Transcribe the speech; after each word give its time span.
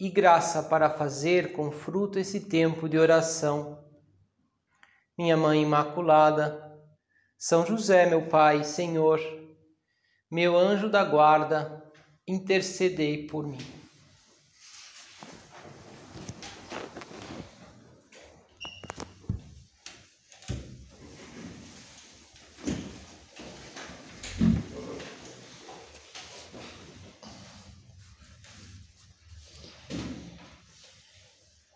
e 0.00 0.08
graça 0.08 0.62
para 0.62 0.88
fazer 0.88 1.52
com 1.52 1.70
fruto 1.70 2.18
esse 2.18 2.48
tempo 2.48 2.88
de 2.88 2.98
oração. 2.98 3.84
Minha 5.18 5.36
Mãe 5.36 5.62
Imaculada, 5.62 6.58
São 7.36 7.66
José, 7.66 8.06
meu 8.06 8.26
Pai, 8.26 8.64
Senhor, 8.64 9.20
meu 10.30 10.56
anjo 10.56 10.88
da 10.88 11.04
guarda, 11.04 11.84
intercedei 12.26 13.26
por 13.26 13.46
mim. 13.46 13.79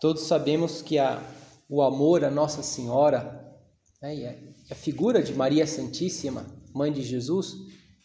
Todos 0.04 0.24
sabemos 0.24 0.83
que 0.83 0.98
a, 0.98 1.19
o 1.66 1.80
amor 1.80 2.27
a 2.27 2.30
Nossa 2.30 2.62
Senhora 2.62 3.42
né, 4.02 4.14
e 4.14 4.27
a, 4.27 4.34
a 4.70 4.74
figura 4.74 5.22
de 5.22 5.33
Maria 5.33 5.66
Santíssima, 5.66 6.44
Mãe 6.74 6.92
de 6.92 7.00
Jesus, 7.00 7.55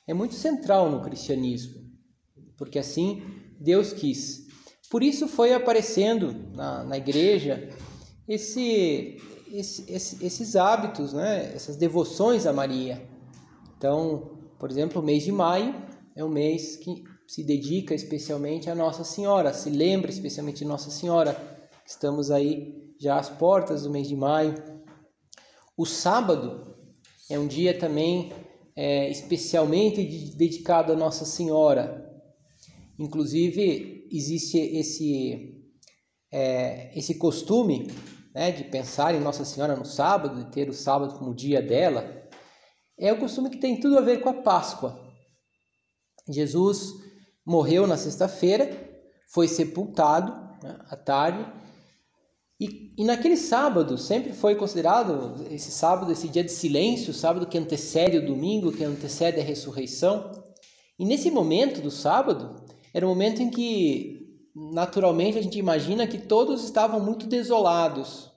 é 0.08 0.14
muito 0.14 0.34
central 0.34 0.90
no 0.90 1.02
cristianismo, 1.02 1.76
porque 2.58 2.80
assim 2.80 3.22
Deus 3.60 3.92
quis. 3.92 4.48
Por 4.90 5.04
isso 5.04 5.28
foi 5.28 5.54
aparecendo 5.54 6.34
na, 6.56 6.86
na 6.86 6.98
igreja 6.98 7.68
esse, 8.26 9.18
esse, 9.52 9.92
esse, 9.92 10.26
esses 10.26 10.56
hábitos, 10.56 11.12
né? 11.12 11.52
essas 11.54 11.76
devoções 11.76 12.46
a 12.46 12.54
Maria. 12.54 13.06
Então, 13.78 14.40
por 14.58 14.72
exemplo, 14.72 15.02
o 15.02 15.06
mês 15.06 15.26
de 15.26 15.34
maio 15.34 15.76
é 16.16 16.24
um 16.24 16.30
mês 16.30 16.78
que 16.78 17.04
se 17.28 17.44
dedica 17.44 17.94
especialmente 17.94 18.70
a 18.70 18.74
Nossa 18.74 19.04
Senhora, 19.04 19.54
se 19.54 19.70
lembra 19.70 20.10
especialmente 20.10 20.60
de 20.60 20.66
Nossa 20.66 20.92
Senhora 20.92 21.59
Estamos 21.90 22.30
aí 22.30 22.94
já 23.00 23.18
às 23.18 23.30
portas 23.30 23.82
do 23.82 23.90
mês 23.90 24.08
de 24.08 24.16
maio. 24.16 24.54
O 25.76 25.88
sábado 25.88 26.78
é 27.28 27.40
um 27.40 27.48
dia 27.48 27.78
também 27.78 28.32
é, 28.76 29.10
especialmente 29.10 30.36
dedicado 30.36 30.94
a 30.94 30.96
Nossa 30.96 31.26
Senhora. 31.26 32.08
Inclusive, 33.00 34.08
existe 34.12 34.60
esse, 34.60 35.66
é, 36.32 36.96
esse 36.96 37.16
costume 37.16 37.88
né, 38.36 38.52
de 38.52 38.66
pensar 38.66 39.16
em 39.16 39.20
Nossa 39.20 39.44
Senhora 39.44 39.76
no 39.76 39.86
sábado, 39.86 40.44
de 40.44 40.52
ter 40.52 40.70
o 40.70 40.74
sábado 40.74 41.18
como 41.18 41.34
dia 41.34 41.60
dela. 41.60 42.30
É 43.00 43.12
um 43.12 43.20
costume 43.20 43.50
que 43.50 43.58
tem 43.58 43.80
tudo 43.80 43.98
a 43.98 44.02
ver 44.02 44.22
com 44.22 44.30
a 44.30 44.44
Páscoa. 44.44 44.96
Jesus 46.30 46.94
morreu 47.44 47.88
na 47.88 47.98
sexta-feira, 47.98 48.70
foi 49.34 49.48
sepultado 49.48 50.32
né, 50.62 50.78
à 50.88 50.96
tarde 50.96 51.60
e, 52.60 52.94
e 52.98 53.06
naquele 53.06 53.38
sábado, 53.38 53.98
sempre 53.98 54.34
foi 54.34 54.54
considerado 54.56 55.46
esse 55.50 55.72
sábado, 55.72 56.12
esse 56.12 56.28
dia 56.28 56.44
de 56.44 56.52
silêncio, 56.52 57.12
o 57.12 57.14
sábado 57.14 57.48
que 57.48 57.58
antecede 57.58 58.18
o 58.18 58.26
domingo, 58.26 58.74
que 58.74 58.84
antecede 58.84 59.40
a 59.40 59.44
ressurreição. 59.44 60.30
E 60.98 61.06
nesse 61.06 61.32
momento 61.32 61.82
do 61.82 61.90
sábado, 61.90 62.66
era 62.94 63.06
um 63.06 63.10
momento 63.10 63.42
em 63.42 63.50
que, 63.50 64.28
naturalmente, 64.74 65.38
a 65.38 65.42
gente 65.42 65.58
imagina 65.58 66.06
que 66.06 66.18
todos 66.18 66.66
estavam 66.66 67.00
muito 67.00 67.26
desolados. 67.26 68.30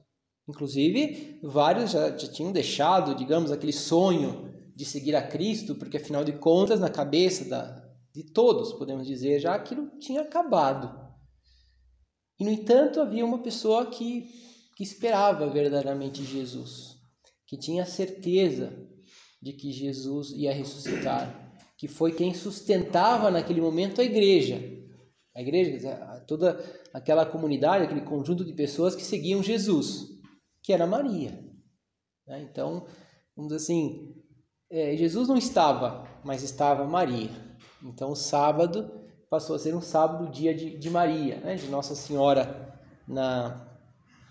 Inclusive, 0.48 1.40
vários 1.42 1.90
já, 1.90 2.16
já 2.16 2.28
tinham 2.28 2.52
deixado, 2.52 3.16
digamos, 3.16 3.50
aquele 3.50 3.72
sonho 3.72 4.52
de 4.74 4.84
seguir 4.84 5.16
a 5.16 5.22
Cristo, 5.26 5.74
porque 5.74 5.96
afinal 5.96 6.22
de 6.22 6.32
contas, 6.32 6.78
na 6.78 6.88
cabeça 6.88 7.44
da, 7.48 7.82
de 8.14 8.22
todos, 8.32 8.72
podemos 8.72 9.04
dizer, 9.04 9.40
já 9.40 9.54
aquilo 9.54 9.90
tinha 9.98 10.20
acabado. 10.20 11.01
E, 12.38 12.44
no 12.44 12.50
entanto, 12.50 13.00
havia 13.00 13.24
uma 13.24 13.42
pessoa 13.42 13.86
que, 13.86 14.28
que 14.76 14.82
esperava 14.82 15.48
verdadeiramente 15.48 16.24
Jesus, 16.24 16.96
que 17.46 17.56
tinha 17.56 17.84
certeza 17.84 18.72
de 19.40 19.52
que 19.52 19.72
Jesus 19.72 20.30
ia 20.30 20.52
ressuscitar, 20.52 21.52
que 21.76 21.88
foi 21.88 22.12
quem 22.12 22.32
sustentava 22.32 23.30
naquele 23.30 23.60
momento 23.60 24.00
a 24.00 24.04
igreja. 24.04 24.60
A 25.34 25.40
igreja, 25.40 26.24
toda 26.26 26.62
aquela 26.92 27.24
comunidade, 27.24 27.84
aquele 27.84 28.02
conjunto 28.02 28.44
de 28.44 28.52
pessoas 28.52 28.94
que 28.94 29.02
seguiam 29.02 29.42
Jesus, 29.42 30.08
que 30.62 30.72
era 30.72 30.86
Maria. 30.86 31.42
Né? 32.26 32.42
Então, 32.42 32.86
vamos 33.34 33.52
dizer 33.52 33.64
assim, 33.64 34.14
é, 34.70 34.96
Jesus 34.96 35.28
não 35.28 35.36
estava, 35.36 36.06
mas 36.24 36.42
estava 36.42 36.86
Maria. 36.86 37.30
Então, 37.82 38.10
o 38.10 38.16
sábado 38.16 39.01
passou 39.32 39.56
a 39.56 39.58
ser 39.58 39.74
um 39.74 39.80
sábado, 39.80 40.30
dia 40.30 40.54
de, 40.54 40.76
de 40.76 40.90
Maria, 40.90 41.36
né? 41.36 41.54
de 41.54 41.66
Nossa 41.68 41.94
Senhora 41.94 42.70
na, 43.08 43.66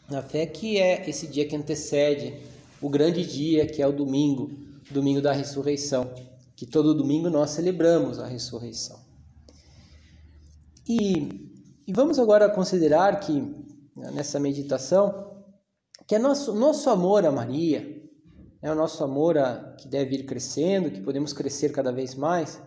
na 0.08 0.22
fé, 0.22 0.46
que 0.46 0.78
é 0.78 1.10
esse 1.10 1.26
dia 1.26 1.48
que 1.48 1.56
antecede 1.56 2.40
o 2.80 2.88
grande 2.88 3.26
dia, 3.26 3.66
que 3.66 3.82
é 3.82 3.88
o 3.88 3.92
domingo, 3.92 4.52
domingo 4.92 5.20
da 5.20 5.32
ressurreição, 5.32 6.14
que 6.56 6.68
todo 6.68 6.94
domingo 6.94 7.32
nós 7.32 7.50
celebramos 7.50 8.20
a 8.20 8.28
ressurreição. 8.28 9.00
E, 10.88 11.50
e 11.88 11.92
vamos 11.92 12.20
agora 12.20 12.48
considerar 12.48 13.20
que, 13.22 13.44
nessa 13.96 14.40
meditação, 14.40 15.32
que 16.06 16.14
é 16.14 16.20
nosso, 16.20 16.54
nosso 16.54 16.92
amor 16.92 17.26
a 17.26 17.32
Maria, 17.32 18.08
é 18.62 18.72
o 18.72 18.76
nosso 18.76 19.04
amor 19.04 19.36
a, 19.40 19.74
que 19.80 19.88
deve 19.88 20.18
ir 20.18 20.26
crescendo, 20.28 20.92
que 20.92 21.02
podemos 21.02 21.34
crescer 21.34 21.72
cada 21.72 21.92
vez 21.92 22.14
mais, 22.14 22.62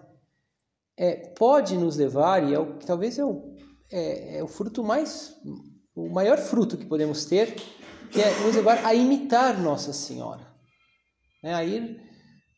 é, 0.97 1.29
pode 1.37 1.77
nos 1.77 1.97
levar, 1.97 2.49
e 2.49 2.55
é 2.55 2.59
o, 2.59 2.79
talvez 2.79 3.19
é 3.19 3.25
o, 3.25 3.55
é, 3.91 4.39
é 4.39 4.45
o 4.45 4.49
fruto 4.49 4.83
mais, 4.85 5.35
o 5.95 6.09
maior 6.09 6.39
fruto 6.39 6.77
que 6.77 6.87
podemos 6.87 7.25
ter, 7.25 7.55
que 8.11 8.21
é 8.21 8.41
nos 8.41 8.55
levar 8.55 8.85
a 8.85 8.95
imitar 8.95 9.61
Nossa 9.61 9.93
Senhora. 9.93 10.47
Né? 11.43 11.55
A 11.55 11.65
ir 11.65 12.01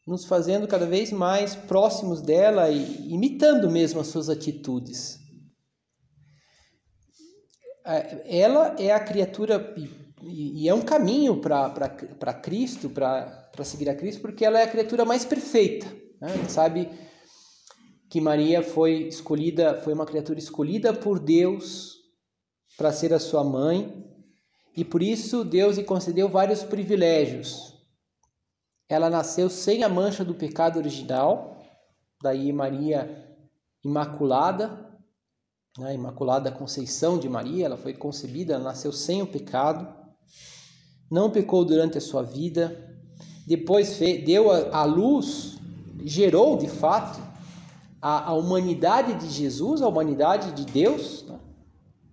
nos 0.06 0.24
fazendo 0.26 0.68
cada 0.68 0.86
vez 0.86 1.10
mais 1.10 1.56
próximos 1.56 2.20
dela 2.20 2.70
e 2.70 3.12
imitando 3.12 3.70
mesmo 3.70 4.00
as 4.00 4.06
suas 4.06 4.28
atitudes. 4.28 5.18
É, 7.84 8.38
ela 8.40 8.76
é 8.78 8.92
a 8.92 9.00
criatura, 9.00 9.74
e 10.22 10.68
é 10.68 10.74
um 10.74 10.82
caminho 10.82 11.40
para 11.40 12.34
Cristo, 12.42 12.90
para 12.90 13.64
seguir 13.64 13.88
a 13.88 13.94
Cristo, 13.94 14.20
porque 14.20 14.44
ela 14.44 14.60
é 14.60 14.64
a 14.64 14.70
criatura 14.70 15.04
mais 15.04 15.24
perfeita. 15.24 15.86
Né? 16.20 16.48
Sabe 16.48 16.90
que 18.08 18.20
Maria 18.20 18.62
foi 18.62 19.08
escolhida, 19.08 19.80
foi 19.82 19.92
uma 19.92 20.06
criatura 20.06 20.38
escolhida 20.38 20.92
por 20.92 21.18
Deus 21.18 21.96
para 22.76 22.92
ser 22.92 23.12
a 23.12 23.18
sua 23.18 23.42
mãe, 23.42 24.04
e 24.76 24.84
por 24.84 25.02
isso 25.02 25.44
Deus 25.44 25.76
lhe 25.76 25.84
concedeu 25.84 26.28
vários 26.28 26.62
privilégios. 26.62 27.74
Ela 28.88 29.10
nasceu 29.10 29.48
sem 29.48 29.82
a 29.82 29.88
mancha 29.88 30.24
do 30.24 30.34
pecado 30.34 30.78
original, 30.78 31.56
daí 32.22 32.52
Maria 32.52 33.26
Imaculada, 33.84 34.86
né, 35.78 35.94
Imaculada 35.94 36.52
Conceição 36.52 37.18
de 37.18 37.28
Maria, 37.28 37.66
ela 37.66 37.76
foi 37.76 37.94
concebida, 37.94 38.54
ela 38.54 38.64
nasceu 38.64 38.92
sem 38.92 39.22
o 39.22 39.26
pecado, 39.26 39.92
não 41.10 41.30
pecou 41.30 41.64
durante 41.64 41.98
a 41.98 42.00
sua 42.00 42.22
vida, 42.22 42.94
depois 43.46 43.98
deu 44.24 44.50
a 44.50 44.84
luz, 44.84 45.56
gerou 46.04 46.56
de 46.56 46.68
fato 46.68 47.25
a, 48.00 48.30
a 48.30 48.34
humanidade 48.34 49.14
de 49.14 49.28
Jesus, 49.28 49.82
a 49.82 49.88
humanidade 49.88 50.52
de 50.52 50.64
Deus. 50.70 51.24
Né? 51.24 51.40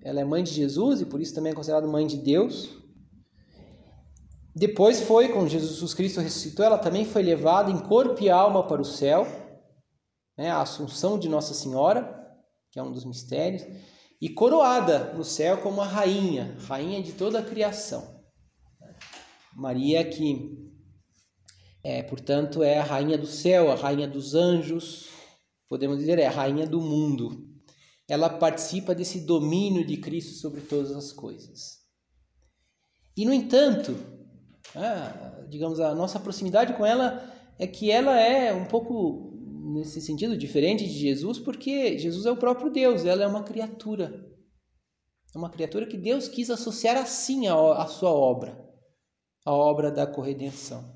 Ela 0.01 0.21
é 0.21 0.25
mãe 0.25 0.43
de 0.43 0.51
Jesus 0.51 1.01
e 1.01 1.05
por 1.05 1.21
isso 1.21 1.33
também 1.33 1.51
é 1.51 1.55
considerada 1.55 1.87
mãe 1.87 2.05
de 2.05 2.17
Deus. 2.17 2.69
Depois 4.55 5.01
foi, 5.01 5.29
quando 5.29 5.49
Jesus 5.49 5.93
Cristo 5.93 6.21
ressuscitou, 6.21 6.65
ela 6.65 6.77
também 6.77 7.05
foi 7.05 7.23
levada 7.23 7.71
em 7.71 7.79
corpo 7.79 8.21
e 8.21 8.29
alma 8.29 8.67
para 8.67 8.81
o 8.81 8.85
céu, 8.85 9.25
né? 10.37 10.51
a 10.51 10.61
Assunção 10.61 11.17
de 11.17 11.27
Nossa 11.27 11.53
Senhora, 11.55 12.21
que 12.71 12.79
é 12.79 12.83
um 12.83 12.91
dos 12.91 13.03
mistérios, 13.03 13.63
e 14.21 14.29
coroada 14.29 15.13
no 15.15 15.23
céu 15.23 15.57
como 15.57 15.81
a 15.81 15.87
rainha, 15.87 16.55
rainha 16.67 17.01
de 17.01 17.13
toda 17.13 17.39
a 17.39 17.43
criação. 17.43 18.21
Maria 19.55 20.03
que, 20.07 20.71
é, 21.83 22.03
portanto, 22.03 22.61
é 22.61 22.79
a 22.79 22.83
rainha 22.83 23.17
do 23.17 23.27
céu, 23.27 23.71
a 23.71 23.75
rainha 23.75 24.07
dos 24.07 24.35
anjos, 24.35 25.12
podemos 25.73 25.97
dizer, 25.97 26.19
é 26.19 26.27
a 26.27 26.31
rainha 26.31 26.67
do 26.67 26.79
mundo. 26.79 27.49
Ela 28.07 28.29
participa 28.29 28.93
desse 28.93 29.21
domínio 29.21 29.83
de 29.83 29.97
Cristo 29.97 30.33
sobre 30.33 30.61
todas 30.61 30.91
as 30.91 31.11
coisas. 31.11 31.79
E, 33.17 33.25
no 33.25 33.33
entanto, 33.33 33.95
ah, 34.75 35.43
digamos, 35.49 35.79
a 35.79 35.95
nossa 35.95 36.19
proximidade 36.19 36.75
com 36.75 36.85
ela 36.85 37.27
é 37.57 37.65
que 37.65 37.89
ela 37.89 38.19
é 38.19 38.53
um 38.53 38.65
pouco, 38.65 39.35
nesse 39.73 39.99
sentido, 39.99 40.37
diferente 40.37 40.85
de 40.85 40.93
Jesus, 40.93 41.39
porque 41.39 41.97
Jesus 41.97 42.27
é 42.27 42.31
o 42.31 42.37
próprio 42.37 42.71
Deus, 42.71 43.03
ela 43.03 43.23
é 43.23 43.27
uma 43.27 43.43
criatura. 43.43 44.31
É 45.33 45.37
uma 45.39 45.49
criatura 45.49 45.87
que 45.87 45.97
Deus 45.97 46.27
quis 46.27 46.51
associar 46.51 46.97
assim 46.97 47.47
à 47.47 47.87
sua 47.87 48.11
obra, 48.11 48.63
a 49.43 49.51
obra 49.51 49.91
da 49.91 50.05
corredenção. 50.05 50.95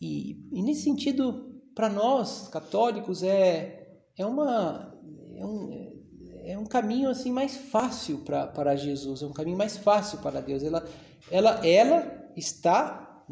E, 0.00 0.48
e 0.50 0.62
nesse 0.62 0.84
sentido, 0.84 1.49
para 1.80 1.88
nós 1.88 2.46
católicos 2.48 3.22
é, 3.22 4.02
é, 4.14 4.26
uma, 4.26 4.94
é, 5.34 5.46
um, 5.46 6.02
é 6.44 6.58
um 6.58 6.66
caminho 6.66 7.08
assim 7.08 7.32
mais 7.32 7.56
fácil 7.56 8.18
para 8.18 8.76
Jesus, 8.76 9.22
é 9.22 9.26
um 9.26 9.32
caminho 9.32 9.56
mais 9.56 9.78
fácil 9.78 10.18
para 10.18 10.42
Deus. 10.42 10.62
Ela, 10.62 10.86
ela, 11.30 11.66
ela 11.66 12.30
está 12.36 13.24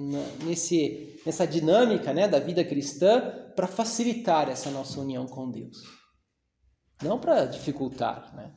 nesse, 0.47 1.21
nessa 1.27 1.47
dinâmica 1.47 2.15
né, 2.15 2.27
da 2.27 2.39
vida 2.39 2.65
cristã 2.65 3.21
para 3.55 3.67
facilitar 3.67 4.49
essa 4.49 4.71
nossa 4.71 4.99
união 4.99 5.27
com 5.27 5.50
Deus, 5.50 5.83
não 7.03 7.19
para 7.19 7.45
dificultar. 7.45 8.35
Né? 8.35 8.50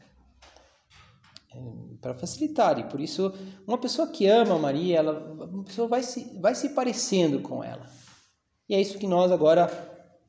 para 2.00 2.14
facilitar. 2.16 2.80
E 2.80 2.86
por 2.86 3.02
isso, 3.02 3.34
uma 3.68 3.78
pessoa 3.78 4.08
que 4.08 4.26
ama 4.26 4.58
Maria, 4.58 5.00
ela, 5.00 5.34
uma 5.44 5.66
pessoa 5.66 5.86
vai 5.86 6.02
se, 6.02 6.40
vai 6.40 6.56
se 6.56 6.70
parecendo 6.70 7.42
com 7.42 7.62
ela. 7.62 7.86
E 8.72 8.74
é 8.74 8.80
isso 8.80 8.98
que 8.98 9.06
nós 9.06 9.34
agora 9.34 9.68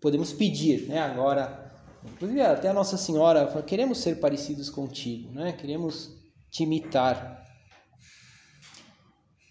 podemos 0.00 0.32
pedir, 0.32 0.88
né? 0.88 0.98
Agora, 0.98 1.72
inclusive 2.04 2.40
até 2.40 2.70
a 2.70 2.74
Nossa 2.74 2.96
Senhora 2.96 3.46
queremos 3.62 3.98
ser 3.98 4.18
parecidos 4.18 4.68
contigo, 4.68 5.30
né? 5.30 5.52
Queremos 5.52 6.10
te 6.50 6.64
imitar. 6.64 7.40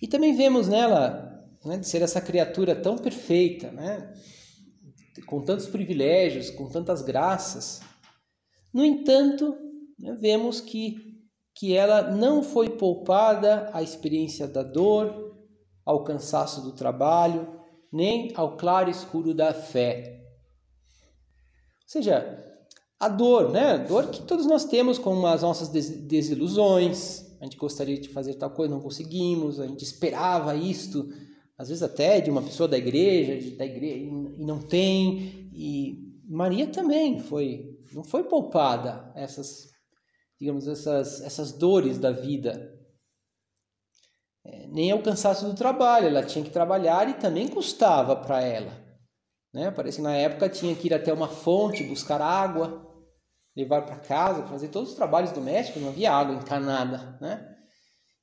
E 0.02 0.10
também 0.10 0.36
vemos 0.36 0.68
nela 0.68 1.42
né, 1.64 1.78
de 1.78 1.88
ser 1.88 2.02
essa 2.02 2.20
criatura 2.20 2.76
tão 2.76 2.98
perfeita, 2.98 3.72
né? 3.72 4.14
Com 5.26 5.40
tantos 5.40 5.68
privilégios, 5.68 6.50
com 6.50 6.68
tantas 6.68 7.02
graças. 7.02 7.80
No 8.74 8.84
entanto, 8.84 9.56
né, 9.98 10.18
vemos 10.20 10.60
que 10.60 11.10
que 11.56 11.74
ela 11.74 12.12
não 12.12 12.44
foi 12.44 12.72
poupada 12.72 13.70
à 13.74 13.82
experiência 13.82 14.50
da 14.50 14.64
dor, 14.64 15.34
ao 15.86 16.04
cansaço 16.04 16.62
do 16.62 16.74
trabalho, 16.74 17.61
nem 17.92 18.32
ao 18.36 18.58
claro 18.58 18.90
escuro 18.90 19.34
da 19.34 19.54
fé. 19.54 20.24
Ou 21.84 21.88
seja, 21.88 22.38
a 23.00 23.10
dor, 23.10 23.52
né? 23.52 23.74
A 23.74 23.78
dor 23.78 24.08
que 24.08 24.22
todos 24.22 24.46
nós 24.46 24.66
temos 24.66 24.98
com 24.98 25.26
as 25.26 25.42
nossas 25.42 25.70
desilusões. 25.70 27.26
A 27.40 27.44
gente 27.44 27.58
gostaria 27.58 28.00
de 28.00 28.10
fazer 28.10 28.36
tal 28.36 28.52
coisa, 28.52 28.74
não 28.74 28.82
conseguimos. 28.82 29.60
A 29.60 29.68
gente 29.68 29.84
esperava 29.84 30.56
isto, 30.56 31.10
às 31.58 31.70
vezes 31.70 31.84
até 31.84 32.22
de 32.22 32.30
uma 32.30 32.42
pessoa 32.42 32.68
da 32.70 32.78
igreja, 32.78 33.58
da 33.58 33.66
igreja 33.66 33.98
e 33.98 34.44
não 34.44 34.60
tem. 34.60 35.50
E 35.54 36.16
Maria 36.30 36.68
também 36.68 37.20
foi, 37.20 37.78
não 37.94 38.04
foi 38.04 38.24
poupada 38.24 39.12
essas 39.16 39.72
digamos, 40.42 40.68
essas, 40.68 41.22
essas 41.22 41.52
dores 41.52 42.00
da 42.00 42.12
vida. 42.12 42.71
É, 44.44 44.68
nem 44.68 44.94
o 44.94 45.04
cansaço 45.04 45.46
do 45.46 45.56
trabalho, 45.56 46.08
ela 46.08 46.24
tinha 46.24 46.44
que 46.44 46.50
trabalhar 46.50 47.08
e 47.10 47.14
também 47.14 47.48
custava 47.48 48.16
para 48.16 48.42
ela. 48.42 48.72
Né? 49.54 49.70
Parece 49.72 49.98
que 49.98 50.04
na 50.04 50.16
época 50.16 50.50
tinha 50.50 50.76
que 50.76 50.88
ir 50.88 50.94
até 50.94 51.14
uma 51.14 51.28
fonte 51.28 51.84
buscar 51.84 52.22
água, 52.22 52.88
levar 53.56 53.84
para 53.84 53.98
casa, 53.98 54.48
fazer 54.48 54.70
todos 54.70 54.90
os 54.90 54.96
trabalhos 54.96 55.32
domésticos, 55.32 55.82
não 55.82 55.90
havia 55.90 56.12
água 56.12 56.36
encanada. 56.36 57.18
Né? 57.22 57.48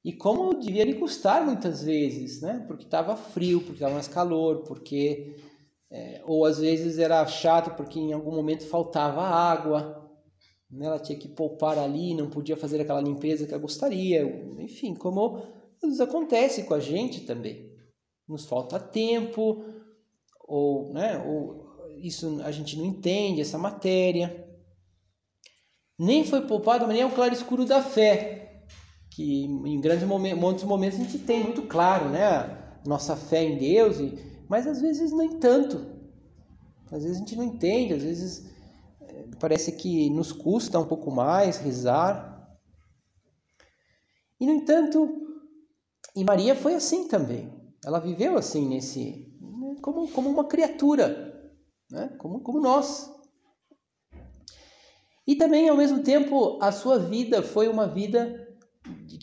E 0.05 0.13
como 0.13 0.59
devia 0.59 0.85
lhe 0.85 0.95
custar 0.95 1.45
muitas 1.45 1.83
vezes, 1.83 2.41
né? 2.41 2.65
porque 2.67 2.85
estava 2.85 3.17
frio, 3.17 3.61
porque 3.61 3.75
estava 3.75 3.95
mais 3.95 4.09
calor, 4.09 4.65
porque. 4.65 5.37
É, 5.91 6.21
ou 6.27 6.45
às 6.45 6.59
vezes 6.59 6.99
era 6.99 7.27
chato 7.27 7.75
porque 7.75 7.99
em 7.99 8.13
algum 8.13 8.35
momento 8.35 8.67
faltava 8.67 9.23
água. 9.23 10.07
Né? 10.71 10.87
Ela 10.87 10.99
tinha 10.99 11.19
que 11.19 11.29
poupar 11.29 11.79
ali, 11.79 12.15
não 12.15 12.29
podia 12.29 12.57
fazer 12.57 12.81
aquela 12.81 13.01
limpeza 13.01 13.47
que 13.47 13.55
ela 13.55 13.63
gostaria. 13.63 14.23
Enfim, 14.59 14.95
como 14.95 15.43
às 15.83 16.01
acontece 16.01 16.65
com 16.65 16.75
a 16.75 16.81
gente 16.81 17.23
também. 17.23 17.73
Nos 18.27 18.47
falta 18.47 18.79
tempo, 18.79 19.65
ou, 20.47 20.93
né, 20.93 21.19
ou 21.19 21.67
isso 21.99 22.41
a 22.43 22.51
gente 22.51 22.77
não 22.77 22.85
entende, 22.85 23.41
essa 23.41 23.59
matéria. 23.59 24.47
Nem 25.99 26.25
foi 26.25 26.47
poupado, 26.47 26.87
mas 26.87 26.95
nem 26.95 27.03
é 27.03 27.07
o 27.07 27.15
claro 27.15 27.33
escuro 27.33 27.65
da 27.65 27.83
fé, 27.83 28.65
que 29.11 29.45
em 29.45 29.81
grandes 29.81 30.07
momentos, 30.07 30.41
muitos 30.41 30.65
momentos 30.65 31.01
a 31.01 31.03
gente 31.03 31.19
tem 31.19 31.43
muito 31.43 31.63
claro, 31.63 32.09
né, 32.09 32.79
nossa 32.87 33.17
fé 33.17 33.43
em 33.45 33.59
Deus, 33.59 33.97
mas 34.49 34.67
às 34.67 34.81
vezes 34.81 35.13
nem 35.13 35.39
tanto. 35.39 35.99
Às 36.91 37.03
vezes 37.03 37.17
a 37.17 37.21
gente 37.21 37.37
não 37.37 37.45
entende, 37.45 37.95
às 37.95 38.03
vezes 38.03 38.49
parece 39.39 39.73
que 39.73 40.09
nos 40.11 40.33
custa 40.33 40.79
um 40.79 40.87
pouco 40.87 41.11
mais 41.11 41.59
rezar. 41.59 42.59
E 44.41 44.47
no 44.47 44.53
entanto, 44.53 45.28
e 46.19 46.25
Maria 46.25 46.57
foi 46.57 46.75
assim 46.75 47.07
também. 47.07 47.49
Ela 47.85 48.01
viveu 48.01 48.37
assim 48.37 48.69
nesse 48.69 49.33
né, 49.41 49.77
como, 49.81 50.11
como 50.11 50.29
uma 50.29 50.49
criatura, 50.49 51.53
né? 51.89 52.09
como, 52.19 52.41
como 52.41 52.59
nós. 52.59 53.09
E 55.25 55.37
também 55.37 55.69
ao 55.69 55.77
mesmo 55.77 56.03
tempo 56.03 56.59
a 56.61 56.73
sua 56.73 56.99
vida 56.99 57.41
foi 57.41 57.69
uma 57.69 57.87
vida 57.87 58.49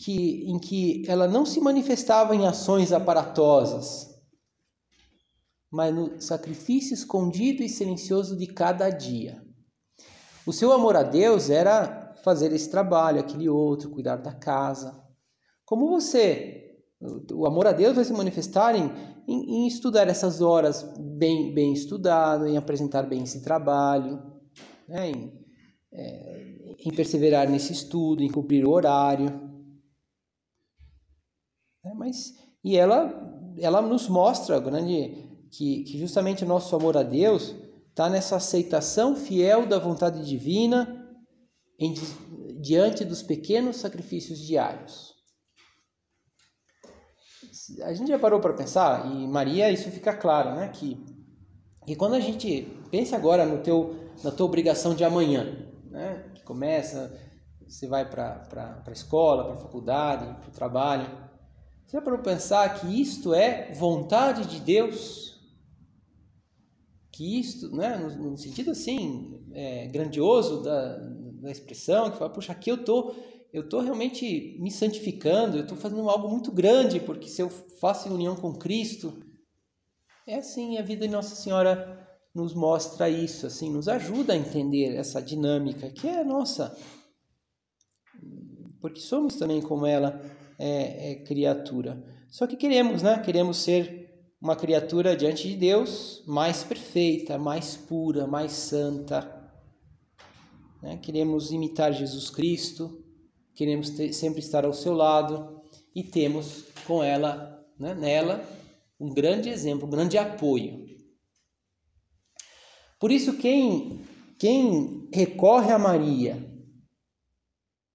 que, 0.02 0.50
em 0.50 0.58
que 0.58 1.04
ela 1.06 1.28
não 1.28 1.44
se 1.44 1.60
manifestava 1.60 2.34
em 2.34 2.46
ações 2.46 2.90
aparatosas, 2.90 4.08
mas 5.70 5.94
no 5.94 6.18
sacrifício 6.18 6.94
escondido 6.94 7.62
e 7.62 7.68
silencioso 7.68 8.38
de 8.38 8.46
cada 8.46 8.88
dia. 8.88 9.44
O 10.46 10.52
seu 10.52 10.72
amor 10.72 10.96
a 10.96 11.02
Deus 11.02 11.50
era 11.50 12.14
fazer 12.24 12.54
esse 12.54 12.70
trabalho, 12.70 13.20
aquele 13.20 13.50
outro, 13.50 13.90
cuidar 13.90 14.16
da 14.16 14.32
casa. 14.32 15.04
Como 15.66 15.90
você, 15.90 16.65
o 17.00 17.46
amor 17.46 17.66
a 17.66 17.72
Deus 17.72 17.94
vai 17.94 18.04
se 18.04 18.12
manifestar 18.12 18.74
em, 18.74 18.90
em, 19.28 19.64
em 19.64 19.66
estudar 19.66 20.08
essas 20.08 20.40
horas 20.40 20.82
bem, 20.98 21.52
bem 21.52 21.72
estudado, 21.72 22.46
em 22.46 22.56
apresentar 22.56 23.02
bem 23.02 23.22
esse 23.22 23.42
trabalho, 23.42 24.22
né? 24.88 25.10
em, 25.10 25.46
é, 25.92 26.76
em 26.86 26.94
perseverar 26.94 27.48
nesse 27.48 27.72
estudo, 27.72 28.22
em 28.22 28.30
cumprir 28.30 28.64
o 28.64 28.70
horário. 28.70 29.28
É, 31.84 31.94
mas, 31.94 32.32
e 32.64 32.76
ela, 32.76 33.54
ela 33.58 33.82
nos 33.82 34.08
mostra 34.08 34.58
grande, 34.58 35.28
que, 35.50 35.84
que 35.84 35.98
justamente 35.98 36.44
o 36.44 36.48
nosso 36.48 36.74
amor 36.74 36.96
a 36.96 37.02
Deus 37.02 37.54
está 37.90 38.08
nessa 38.08 38.36
aceitação 38.36 39.14
fiel 39.14 39.66
da 39.66 39.78
vontade 39.78 40.24
divina 40.26 41.06
em, 41.78 41.94
diante 42.60 43.04
dos 43.04 43.22
pequenos 43.22 43.76
sacrifícios 43.76 44.38
diários. 44.38 45.15
A 47.82 47.92
gente 47.92 48.08
já 48.08 48.18
parou 48.18 48.40
para 48.40 48.52
pensar, 48.52 49.06
e 49.06 49.26
Maria, 49.26 49.70
isso 49.70 49.90
fica 49.90 50.14
claro, 50.14 50.54
né? 50.54 50.68
Que, 50.68 51.04
que 51.84 51.96
quando 51.96 52.14
a 52.14 52.20
gente 52.20 52.62
pensa 52.90 53.16
agora 53.16 53.44
no 53.44 53.58
teu, 53.58 53.96
na 54.22 54.30
tua 54.30 54.46
obrigação 54.46 54.94
de 54.94 55.04
amanhã, 55.04 55.66
né? 55.90 56.24
Que 56.34 56.42
começa, 56.42 57.12
você 57.66 57.86
vai 57.86 58.08
para 58.08 58.82
a 58.86 58.92
escola, 58.92 59.44
para 59.44 59.54
a 59.54 59.58
faculdade, 59.58 60.24
para 60.40 60.48
o 60.48 60.52
trabalho. 60.52 61.06
Você 61.86 61.96
já 61.96 62.02
parou 62.02 62.18
para 62.18 62.32
pensar 62.32 62.80
que 62.80 63.00
isto 63.00 63.34
é 63.34 63.72
vontade 63.72 64.46
de 64.46 64.60
Deus 64.60 65.26
que 67.16 67.40
isto, 67.40 67.74
né, 67.74 67.96
no, 67.96 68.30
no 68.30 68.36
sentido 68.36 68.72
assim, 68.72 69.42
é, 69.54 69.86
grandioso 69.86 70.62
da, 70.62 70.98
da 71.40 71.50
expressão, 71.50 72.10
que 72.10 72.18
fala, 72.18 72.30
puxa, 72.30 72.52
aqui 72.52 72.70
eu 72.70 72.84
tô, 72.84 73.14
eu 73.52 73.68
tô 73.68 73.80
realmente 73.80 74.56
me 74.60 74.70
santificando, 74.70 75.56
eu 75.56 75.62
estou 75.62 75.76
fazendo 75.76 76.08
algo 76.08 76.28
muito 76.28 76.52
grande, 76.52 77.00
porque 77.00 77.28
se 77.28 77.40
eu 77.40 77.48
faço 77.48 78.12
união 78.12 78.36
com 78.36 78.54
Cristo, 78.54 79.22
é 80.26 80.36
assim, 80.36 80.78
a 80.78 80.82
vida 80.82 81.06
de 81.06 81.12
Nossa 81.12 81.34
Senhora 81.34 82.06
nos 82.34 82.52
mostra 82.52 83.08
isso, 83.08 83.46
assim, 83.46 83.70
nos 83.70 83.88
ajuda 83.88 84.32
a 84.32 84.36
entender 84.36 84.94
essa 84.94 85.22
dinâmica 85.22 85.88
que 85.90 86.06
é 86.06 86.22
nossa, 86.22 86.76
porque 88.80 89.00
somos 89.00 89.36
também 89.36 89.60
como 89.60 89.86
ela 89.86 90.20
é, 90.58 91.12
é 91.12 91.14
criatura. 91.24 92.02
Só 92.28 92.46
que 92.46 92.56
queremos, 92.56 93.02
né? 93.02 93.18
Queremos 93.20 93.58
ser 93.58 94.06
uma 94.40 94.54
criatura 94.54 95.16
diante 95.16 95.48
de 95.48 95.56
Deus 95.56 96.22
mais 96.26 96.62
perfeita, 96.62 97.38
mais 97.38 97.76
pura, 97.76 98.26
mais 98.26 98.52
santa. 98.52 99.50
Né? 100.82 100.98
Queremos 100.98 101.50
imitar 101.50 101.92
Jesus 101.92 102.30
Cristo, 102.30 103.05
queremos 103.56 103.90
ter, 103.90 104.12
sempre 104.12 104.40
estar 104.40 104.64
ao 104.64 104.72
seu 104.72 104.92
lado 104.92 105.62
e 105.94 106.04
temos 106.04 106.64
com 106.86 107.02
ela, 107.02 107.66
né, 107.78 107.94
nela, 107.94 108.46
um 109.00 109.12
grande 109.12 109.48
exemplo, 109.48 109.86
um 109.86 109.90
grande 109.90 110.18
apoio. 110.18 110.86
Por 113.00 113.10
isso, 113.10 113.36
quem, 113.38 114.04
quem 114.38 115.08
recorre 115.12 115.72
a 115.72 115.78
Maria, 115.78 116.36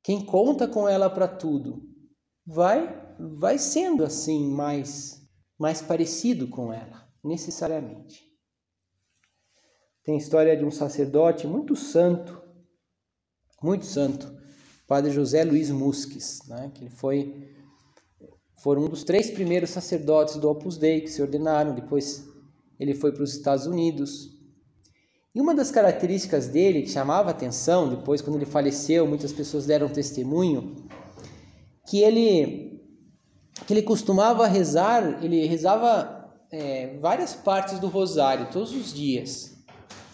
quem 0.03 0.25
conta 0.25 0.67
com 0.67 0.89
ela 0.89 1.09
para 1.09 1.27
tudo, 1.27 1.87
vai 2.45 2.99
vai 3.23 3.59
sendo 3.59 4.03
assim 4.03 4.49
mais 4.49 5.21
mais 5.59 5.79
parecido 5.79 6.47
com 6.47 6.73
ela, 6.73 7.07
necessariamente. 7.23 8.23
Tem 10.03 10.15
a 10.15 10.17
história 10.17 10.57
de 10.57 10.65
um 10.65 10.71
sacerdote 10.71 11.45
muito 11.45 11.75
santo, 11.75 12.41
muito 13.61 13.85
santo, 13.85 14.40
Padre 14.91 15.09
José 15.09 15.45
Luiz 15.45 15.69
Musques, 15.69 16.41
né, 16.49 16.69
que 16.73 16.89
foi 16.89 17.47
foram 18.61 18.83
um 18.83 18.89
dos 18.89 19.05
três 19.05 19.31
primeiros 19.31 19.69
sacerdotes 19.69 20.35
do 20.35 20.49
Opus 20.49 20.77
Dei 20.77 20.99
que 20.99 21.07
se 21.07 21.21
ordenaram, 21.21 21.73
depois 21.73 22.27
ele 22.77 22.93
foi 22.93 23.13
para 23.13 23.23
os 23.23 23.33
Estados 23.33 23.65
Unidos. 23.65 24.31
E 25.33 25.39
uma 25.39 25.55
das 25.55 25.71
características 25.71 26.49
dele 26.49 26.81
que 26.81 26.89
chamava 26.89 27.29
atenção, 27.31 27.87
depois 27.87 28.21
quando 28.21 28.35
ele 28.35 28.45
faleceu, 28.45 29.07
muitas 29.07 29.31
pessoas 29.31 29.65
deram 29.65 29.87
testemunho, 29.87 30.75
que 31.87 32.01
ele 32.01 32.83
que 33.65 33.73
ele 33.73 33.83
costumava 33.83 34.45
rezar, 34.45 35.23
ele 35.23 35.47
rezava 35.47 36.35
é, 36.51 36.97
várias 36.99 37.33
partes 37.33 37.79
do 37.79 37.87
rosário 37.87 38.51
todos 38.51 38.75
os 38.75 38.93
dias, 38.93 39.55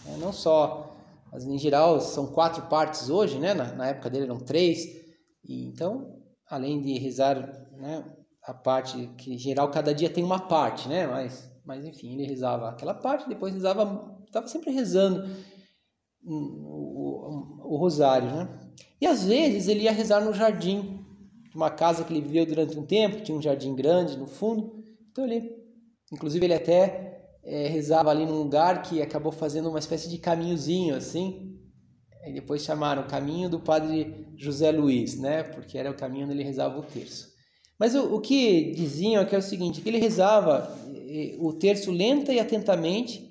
é, 0.06 0.16
não 0.18 0.32
só, 0.32 0.87
mas 1.32 1.44
em 1.44 1.58
geral 1.58 2.00
são 2.00 2.26
quatro 2.28 2.62
partes 2.68 3.10
hoje, 3.10 3.38
né? 3.38 3.54
Na, 3.54 3.72
na 3.74 3.86
época 3.88 4.10
dele 4.10 4.24
eram 4.24 4.38
três, 4.38 4.84
e 5.44 5.66
então 5.66 6.16
além 6.48 6.80
de 6.80 6.98
rezar, 6.98 7.36
né, 7.72 8.04
a 8.42 8.54
parte 8.54 9.08
que 9.18 9.34
em 9.34 9.38
geral 9.38 9.70
cada 9.70 9.94
dia 9.94 10.08
tem 10.08 10.24
uma 10.24 10.40
parte, 10.40 10.88
né? 10.88 11.06
Mas 11.06 11.48
mas 11.68 11.84
enfim, 11.84 12.14
ele 12.14 12.24
rezava 12.24 12.70
aquela 12.70 12.94
parte, 12.94 13.28
depois 13.28 13.52
rezava, 13.52 14.18
estava 14.26 14.48
sempre 14.48 14.70
rezando 14.70 15.28
o, 16.24 16.34
o, 16.34 17.74
o, 17.74 17.76
rosário, 17.76 18.26
né? 18.26 18.48
E 18.98 19.06
às 19.06 19.26
vezes 19.26 19.68
ele 19.68 19.82
ia 19.82 19.92
rezar 19.92 20.24
no 20.24 20.32
jardim 20.32 21.04
de 21.50 21.54
uma 21.54 21.70
casa 21.70 22.04
que 22.04 22.12
ele 22.12 22.22
viveu 22.22 22.46
durante 22.46 22.78
um 22.78 22.86
tempo, 22.86 23.20
tinha 23.20 23.36
um 23.36 23.42
jardim 23.42 23.74
grande 23.74 24.16
no 24.16 24.26
fundo. 24.26 24.82
Então 25.10 25.26
ele, 25.26 25.62
inclusive 26.10 26.46
ele 26.46 26.54
até 26.54 27.17
é, 27.48 27.66
rezava 27.66 28.10
ali 28.10 28.26
num 28.26 28.38
lugar 28.38 28.82
que 28.82 29.00
acabou 29.00 29.32
fazendo 29.32 29.70
uma 29.70 29.78
espécie 29.78 30.08
de 30.08 30.18
caminhozinho 30.18 30.94
assim. 30.94 31.56
E 32.26 32.32
depois 32.32 32.62
chamaram 32.62 33.06
Caminho 33.06 33.48
do 33.48 33.58
Padre 33.58 34.26
José 34.36 34.70
Luiz, 34.70 35.18
né? 35.18 35.42
Porque 35.42 35.78
era 35.78 35.90
o 35.90 35.96
caminho 35.96 36.26
onde 36.26 36.34
ele 36.34 36.42
rezava 36.44 36.78
o 36.78 36.82
terço. 36.82 37.28
Mas 37.78 37.94
o, 37.94 38.14
o 38.14 38.20
que 38.20 38.72
diziam 38.72 39.22
é 39.22 39.24
que 39.24 39.34
é 39.34 39.38
o 39.38 39.42
seguinte, 39.42 39.80
que 39.80 39.88
ele 39.88 39.98
rezava 39.98 40.76
o 41.38 41.52
terço 41.54 41.90
lenta 41.90 42.32
e 42.32 42.38
atentamente, 42.38 43.28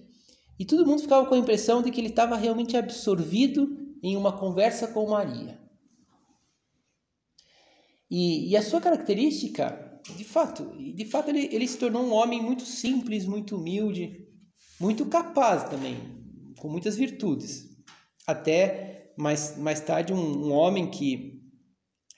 e 0.57 0.65
todo 0.65 0.85
mundo 0.85 1.01
ficava 1.01 1.27
com 1.27 1.35
a 1.35 1.37
impressão 1.37 1.83
de 1.83 1.91
que 1.91 2.01
ele 2.01 2.07
estava 2.07 2.35
realmente 2.35 2.75
absorvido 2.75 3.77
em 4.01 4.15
uma 4.15 4.35
conversa 4.35 4.87
com 4.87 5.07
Maria. 5.07 5.59
E, 8.09 8.49
e, 8.49 8.57
a 8.57 8.61
sua 8.61 8.79
característica, 8.79 9.86
de 10.15 10.23
fato, 10.23 10.63
de 10.77 11.05
fato 11.05 11.29
ele, 11.29 11.49
ele 11.51 11.67
se 11.67 11.77
tornou 11.77 12.03
um 12.03 12.13
homem 12.13 12.41
muito 12.41 12.63
simples, 12.63 13.25
muito 13.25 13.57
humilde, 13.57 14.25
muito 14.79 15.05
capaz 15.05 15.69
também, 15.69 15.97
com 16.59 16.69
muitas 16.69 16.95
virtudes. 16.95 17.67
Até 18.25 19.13
mais, 19.17 19.57
mais 19.57 19.79
tarde 19.79 20.13
um, 20.13 20.47
um 20.47 20.51
homem 20.51 20.89
que, 20.89 21.41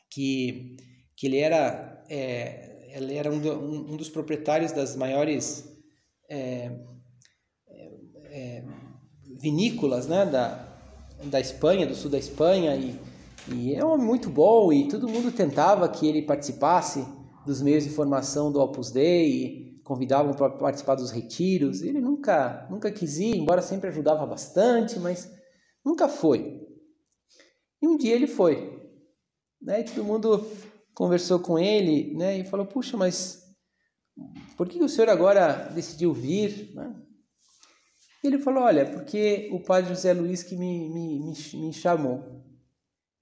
que, 0.09 0.75
que 1.15 1.27
ele 1.27 1.37
era 1.37 2.03
é, 2.09 2.69
ele 2.93 3.15
era 3.15 3.31
um, 3.31 3.39
do, 3.39 3.51
um, 3.51 3.93
um 3.93 3.97
dos 3.97 4.09
proprietários 4.09 4.71
das 4.71 4.95
maiores 4.95 5.65
é, 6.29 6.71
é, 7.67 7.91
é, 8.25 8.63
vinícolas 9.39 10.07
né, 10.07 10.25
da, 10.25 10.67
da 11.25 11.39
Espanha, 11.39 11.85
do 11.85 11.95
sul 11.95 12.09
da 12.09 12.17
Espanha, 12.17 12.75
e, 12.75 12.99
e 13.53 13.75
é 13.75 13.83
um 13.83 13.91
homem 13.91 14.05
muito 14.05 14.29
bom, 14.29 14.73
e 14.73 14.87
todo 14.87 15.07
mundo 15.07 15.31
tentava 15.31 15.87
que 15.87 16.07
ele 16.07 16.23
participasse 16.23 17.05
dos 17.49 17.63
meios 17.63 17.83
de 17.83 17.89
formação 17.89 18.51
do 18.51 18.61
Opus 18.61 18.91
Dei, 18.91 19.81
convidavam 19.83 20.35
para 20.35 20.51
participar 20.51 20.93
dos 20.93 21.09
retiros, 21.09 21.81
ele 21.81 21.99
nunca, 21.99 22.67
nunca 22.69 22.91
quis 22.91 23.17
ir, 23.17 23.37
embora 23.37 23.59
sempre 23.59 23.89
ajudava 23.89 24.23
bastante, 24.23 24.99
mas 24.99 25.27
nunca 25.83 26.07
foi. 26.07 26.61
E 27.81 27.87
um 27.87 27.97
dia 27.97 28.13
ele 28.13 28.27
foi, 28.27 28.87
né, 29.59 29.79
e 29.79 29.83
todo 29.83 30.03
mundo 30.03 30.45
conversou 30.93 31.39
com 31.39 31.57
ele 31.57 32.13
né, 32.15 32.37
e 32.37 32.45
falou: 32.45 32.67
Puxa, 32.67 32.95
mas 32.95 33.41
por 34.55 34.69
que 34.69 34.83
o 34.83 34.87
senhor 34.87 35.09
agora 35.09 35.71
decidiu 35.73 36.13
vir? 36.13 36.71
Né? 36.75 37.01
Ele 38.23 38.37
falou: 38.37 38.61
Olha, 38.61 38.85
porque 38.85 39.49
o 39.51 39.63
padre 39.63 39.89
José 39.89 40.13
Luiz 40.13 40.43
que 40.43 40.55
me, 40.55 40.87
me, 40.87 41.19
me, 41.19 41.33
me 41.65 41.73
chamou. 41.73 42.45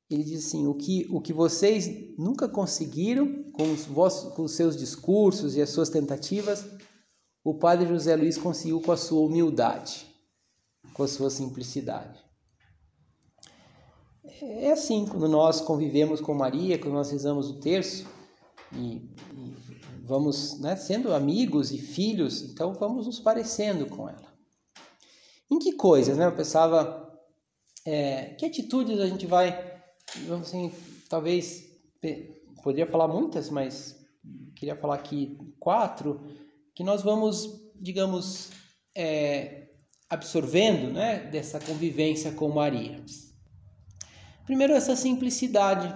Ele 0.09 0.23
disse 0.23 0.47
assim: 0.47 0.67
o 0.67 0.73
que, 0.73 1.07
o 1.09 1.19
que 1.19 1.33
vocês 1.33 2.15
nunca 2.17 2.47
conseguiram 2.47 3.43
com 3.51 3.71
os, 3.71 3.85
vossos, 3.85 4.33
com 4.33 4.43
os 4.43 4.53
seus 4.53 4.77
discursos 4.77 5.55
e 5.55 5.61
as 5.61 5.69
suas 5.69 5.89
tentativas, 5.89 6.65
o 7.43 7.53
padre 7.55 7.87
José 7.87 8.15
Luiz 8.15 8.37
conseguiu 8.37 8.81
com 8.81 8.91
a 8.91 8.97
sua 8.97 9.21
humildade, 9.21 10.05
com 10.93 11.03
a 11.03 11.07
sua 11.07 11.29
simplicidade. 11.29 12.27
É 14.41 14.71
assim, 14.71 15.05
quando 15.05 15.27
nós 15.27 15.61
convivemos 15.61 16.21
com 16.21 16.33
Maria, 16.33 16.77
quando 16.77 16.93
nós 16.93 17.09
rezamos 17.09 17.49
o 17.49 17.59
terço 17.59 18.05
e, 18.73 19.09
e 19.33 19.55
vamos 20.03 20.59
né, 20.59 20.75
sendo 20.75 21.13
amigos 21.13 21.71
e 21.71 21.77
filhos, 21.77 22.43
então 22.43 22.73
vamos 22.73 23.07
nos 23.07 23.19
parecendo 23.19 23.87
com 23.87 24.07
ela. 24.07 24.33
Em 25.49 25.57
que 25.57 25.73
coisas, 25.73 26.17
né? 26.17 26.25
Eu 26.25 26.35
pensava, 26.35 27.07
é, 27.85 28.35
que 28.35 28.45
atitudes 28.45 28.99
a 28.99 29.07
gente 29.07 29.25
vai, 29.25 29.66
assim, 30.39 30.71
talvez, 31.09 31.69
poderia 32.63 32.87
falar 32.87 33.07
muitas, 33.07 33.49
mas 33.49 33.95
queria 34.55 34.75
falar 34.75 34.95
aqui 34.95 35.37
quatro, 35.59 36.21
que 36.75 36.83
nós 36.83 37.01
vamos, 37.01 37.71
digamos, 37.75 38.49
é, 38.95 39.67
absorvendo, 40.09 40.91
né, 40.91 41.19
dessa 41.19 41.59
convivência 41.59 42.31
com 42.31 42.49
Maria. 42.49 43.03
Primeiro, 44.45 44.73
essa 44.73 44.95
simplicidade. 44.95 45.95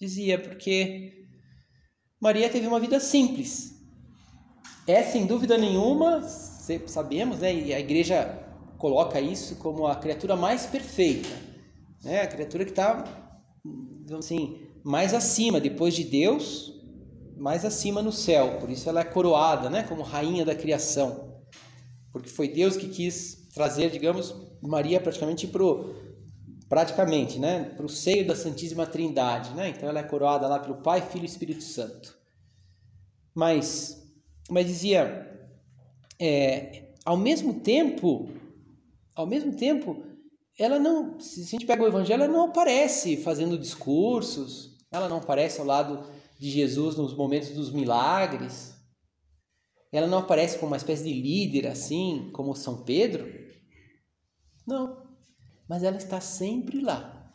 Dizia, 0.00 0.38
porque 0.38 1.26
Maria 2.20 2.48
teve 2.48 2.66
uma 2.66 2.80
vida 2.80 3.00
simples. 3.00 3.74
É, 4.86 5.02
sem 5.02 5.26
dúvida 5.26 5.56
nenhuma, 5.58 6.22
sabemos, 6.86 7.40
né, 7.40 7.54
e 7.54 7.74
a 7.74 7.80
igreja 7.80 8.44
coloca 8.78 9.20
isso 9.20 9.56
como 9.56 9.86
a 9.86 9.96
criatura 9.96 10.36
mais 10.36 10.66
perfeita, 10.66 11.28
né, 12.02 12.22
a 12.22 12.26
criatura 12.26 12.64
que 12.64 12.70
está, 12.70 13.04
assim, 14.18 14.60
mais 14.84 15.12
acima, 15.14 15.60
depois 15.60 15.94
de 15.94 16.04
Deus, 16.04 16.74
mais 17.36 17.64
acima 17.64 18.02
no 18.02 18.12
céu. 18.12 18.58
Por 18.58 18.70
isso 18.70 18.88
ela 18.88 19.00
é 19.00 19.04
coroada, 19.04 19.68
né, 19.70 19.82
como 19.82 20.02
rainha 20.02 20.44
da 20.44 20.54
criação. 20.54 21.42
Porque 22.12 22.28
foi 22.28 22.48
Deus 22.48 22.76
que 22.76 22.88
quis 22.88 23.48
trazer, 23.54 23.90
digamos, 23.90 24.34
Maria 24.60 25.00
praticamente 25.00 25.46
para 25.46 25.62
praticamente, 26.68 27.38
né, 27.38 27.72
para 27.76 27.86
o 27.86 27.88
seio 27.88 28.26
da 28.26 28.36
Santíssima 28.36 28.86
Trindade, 28.86 29.54
né? 29.54 29.70
Então 29.70 29.88
ela 29.88 30.00
é 30.00 30.02
coroada 30.02 30.46
lá 30.46 30.58
pelo 30.58 30.82
Pai, 30.82 31.00
Filho 31.00 31.24
e 31.24 31.26
Espírito 31.26 31.62
Santo. 31.62 32.14
Mas, 33.34 34.06
mas 34.50 34.66
dizia, 34.66 35.48
é, 36.20 36.90
ao 37.06 37.16
mesmo 37.16 37.60
tempo, 37.60 38.28
ao 39.14 39.26
mesmo 39.26 39.56
tempo, 39.56 40.02
ela 40.58 40.78
não, 40.78 41.20
se 41.20 41.42
a 41.42 41.44
gente 41.44 41.66
pega 41.66 41.84
o 41.84 41.86
Evangelho, 41.86 42.24
ela 42.24 42.32
não 42.32 42.46
aparece 42.46 43.16
fazendo 43.18 43.56
discursos, 43.56 44.76
ela 44.90 45.08
não 45.08 45.18
aparece 45.18 45.60
ao 45.60 45.66
lado 45.66 46.04
de 46.38 46.50
Jesus 46.50 46.96
nos 46.96 47.14
momentos 47.14 47.50
dos 47.50 47.70
milagres, 47.70 48.74
ela 49.92 50.06
não 50.06 50.18
aparece 50.18 50.58
como 50.58 50.72
uma 50.72 50.76
espécie 50.76 51.04
de 51.04 51.12
líder 51.12 51.68
assim, 51.68 52.30
como 52.32 52.54
São 52.54 52.84
Pedro. 52.84 53.26
Não, 54.66 55.06
mas 55.68 55.82
ela 55.82 55.96
está 55.96 56.20
sempre 56.20 56.80
lá. 56.80 57.32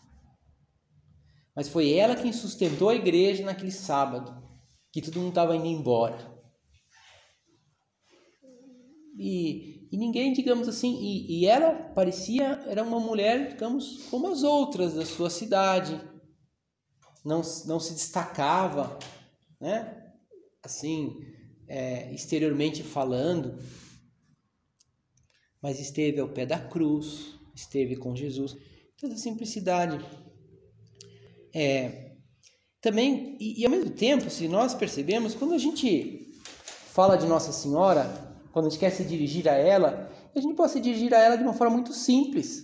Mas 1.56 1.70
foi 1.70 1.94
ela 1.94 2.16
quem 2.16 2.34
sustentou 2.34 2.90
a 2.90 2.96
igreja 2.96 3.44
naquele 3.44 3.72
sábado, 3.72 4.44
que 4.92 5.02
todo 5.02 5.20
mundo 5.20 5.30
estava 5.30 5.56
indo 5.56 5.68
embora. 5.68 6.32
E, 9.18 9.83
e 9.94 9.98
ninguém, 9.98 10.34
digamos 10.34 10.68
assim, 10.68 10.98
e, 11.00 11.42
e 11.42 11.46
ela 11.46 11.72
parecia, 11.72 12.60
era 12.66 12.82
uma 12.82 13.00
mulher, 13.00 13.50
digamos, 13.50 14.08
como 14.10 14.28
as 14.28 14.42
outras 14.42 14.96
da 14.96 15.06
sua 15.06 15.30
cidade. 15.30 16.02
Não, 17.24 17.44
não 17.68 17.80
se 17.80 17.94
destacava, 17.94 18.98
né? 19.62 20.12
Assim, 20.64 21.16
é, 21.68 22.12
exteriormente 22.12 22.82
falando, 22.82 23.56
mas 25.62 25.80
esteve 25.80 26.20
ao 26.20 26.30
pé 26.30 26.48
da 26.48 26.58
cruz, 26.58 27.36
esteve 27.54 27.96
com 27.96 28.16
Jesus. 28.16 28.58
Toda 28.98 29.16
simplicidade. 29.16 30.04
É, 31.54 32.16
também, 32.82 33.38
e, 33.40 33.62
e 33.62 33.66
ao 33.66 33.70
mesmo 33.70 33.92
tempo, 33.92 34.28
se 34.32 34.48
nós 34.48 34.74
percebemos, 34.74 35.36
quando 35.36 35.54
a 35.54 35.60
gente 35.60 36.32
fala 36.92 37.16
de 37.16 37.28
Nossa 37.28 37.52
Senhora, 37.52 38.33
quando 38.54 38.68
a 38.68 38.70
gente 38.70 38.80
quer 38.80 38.92
se 38.92 39.04
dirigir 39.04 39.50
a 39.50 39.54
ela, 39.54 40.10
a 40.34 40.40
gente 40.40 40.56
pode 40.56 40.72
se 40.72 40.80
dirigir 40.80 41.12
a 41.12 41.18
ela 41.18 41.36
de 41.36 41.44
uma 41.44 41.54
forma 41.54 41.74
muito 41.74 41.92
simples. 41.92 42.64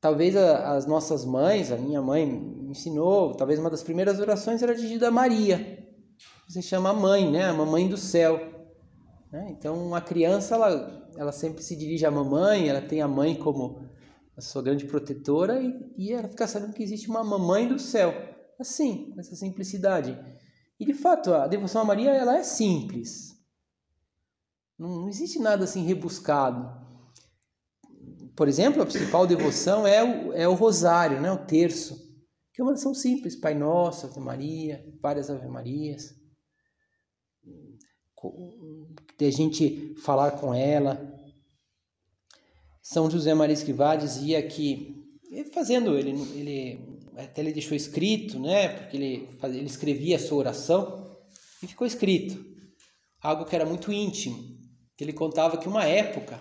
Talvez 0.00 0.34
a, 0.34 0.74
as 0.74 0.86
nossas 0.86 1.24
mães, 1.24 1.70
a 1.70 1.76
minha 1.76 2.02
mãe 2.02 2.24
ensinou, 2.68 3.32
talvez 3.36 3.60
uma 3.60 3.70
das 3.70 3.84
primeiras 3.84 4.18
orações 4.18 4.60
era 4.60 4.74
dirigida 4.74 5.06
a 5.06 5.10
Maria. 5.10 5.88
Você 6.48 6.60
chama 6.60 6.90
a 6.90 6.92
mãe, 6.92 7.30
né? 7.30 7.44
A 7.44 7.54
mamãe 7.54 7.88
do 7.88 7.96
céu. 7.96 8.38
Né? 9.30 9.46
Então, 9.50 9.94
a 9.94 10.00
criança, 10.00 10.56
ela, 10.56 11.08
ela 11.16 11.32
sempre 11.32 11.62
se 11.62 11.76
dirige 11.76 12.04
à 12.04 12.10
mamãe, 12.10 12.68
ela 12.68 12.82
tem 12.82 13.00
a 13.00 13.08
mãe 13.08 13.36
como 13.36 13.88
a 14.36 14.40
sua 14.40 14.62
grande 14.62 14.84
protetora 14.84 15.62
e, 15.62 15.72
e 15.96 16.12
ela 16.12 16.26
fica 16.28 16.48
sabendo 16.48 16.72
que 16.72 16.82
existe 16.82 17.08
uma 17.08 17.22
mamãe 17.22 17.68
do 17.68 17.78
céu. 17.78 18.12
Assim, 18.58 19.12
com 19.12 19.20
essa 19.20 19.36
simplicidade. 19.36 20.18
E, 20.78 20.84
de 20.84 20.92
fato, 20.92 21.32
a 21.32 21.46
devoção 21.46 21.82
a 21.82 21.84
Maria, 21.84 22.10
ela 22.10 22.36
é 22.36 22.42
simples. 22.42 23.33
Não, 24.78 25.02
não 25.02 25.08
existe 25.08 25.38
nada 25.38 25.64
assim 25.64 25.84
rebuscado. 25.84 26.84
Por 28.36 28.48
exemplo, 28.48 28.82
a 28.82 28.86
principal 28.86 29.26
devoção 29.26 29.86
é 29.86 30.02
o, 30.02 30.32
é 30.32 30.48
o 30.48 30.54
rosário, 30.54 31.20
né? 31.20 31.30
o 31.30 31.46
terço, 31.46 31.96
que 32.52 32.60
é 32.60 32.64
uma 32.64 32.70
oração 32.70 32.92
simples, 32.92 33.36
Pai 33.36 33.54
Nosso, 33.54 34.06
Ave 34.06 34.20
Maria, 34.20 34.84
várias 35.00 35.30
Ave 35.30 35.46
Marias. 35.48 36.14
De 39.18 39.26
a 39.26 39.30
gente 39.30 39.94
falar 40.02 40.32
com 40.32 40.52
ela. 40.54 41.12
São 42.82 43.10
José 43.10 43.34
Maria 43.34 43.54
Escrivá 43.54 43.96
dizia 43.96 44.42
que, 44.46 45.04
fazendo, 45.52 45.96
ele, 45.96 46.10
ele 46.10 47.00
até 47.16 47.40
ele 47.40 47.52
deixou 47.52 47.76
escrito, 47.76 48.38
né? 48.38 48.68
Porque 48.68 48.96
ele, 48.96 49.28
ele 49.42 49.66
escrevia 49.66 50.16
a 50.16 50.18
sua 50.18 50.38
oração 50.38 51.18
e 51.62 51.66
ficou 51.66 51.86
escrito. 51.86 52.44
Algo 53.20 53.44
que 53.44 53.54
era 53.54 53.64
muito 53.64 53.92
íntimo. 53.92 54.53
Ele 55.00 55.12
contava 55.12 55.56
que 55.56 55.68
uma 55.68 55.84
época, 55.84 56.40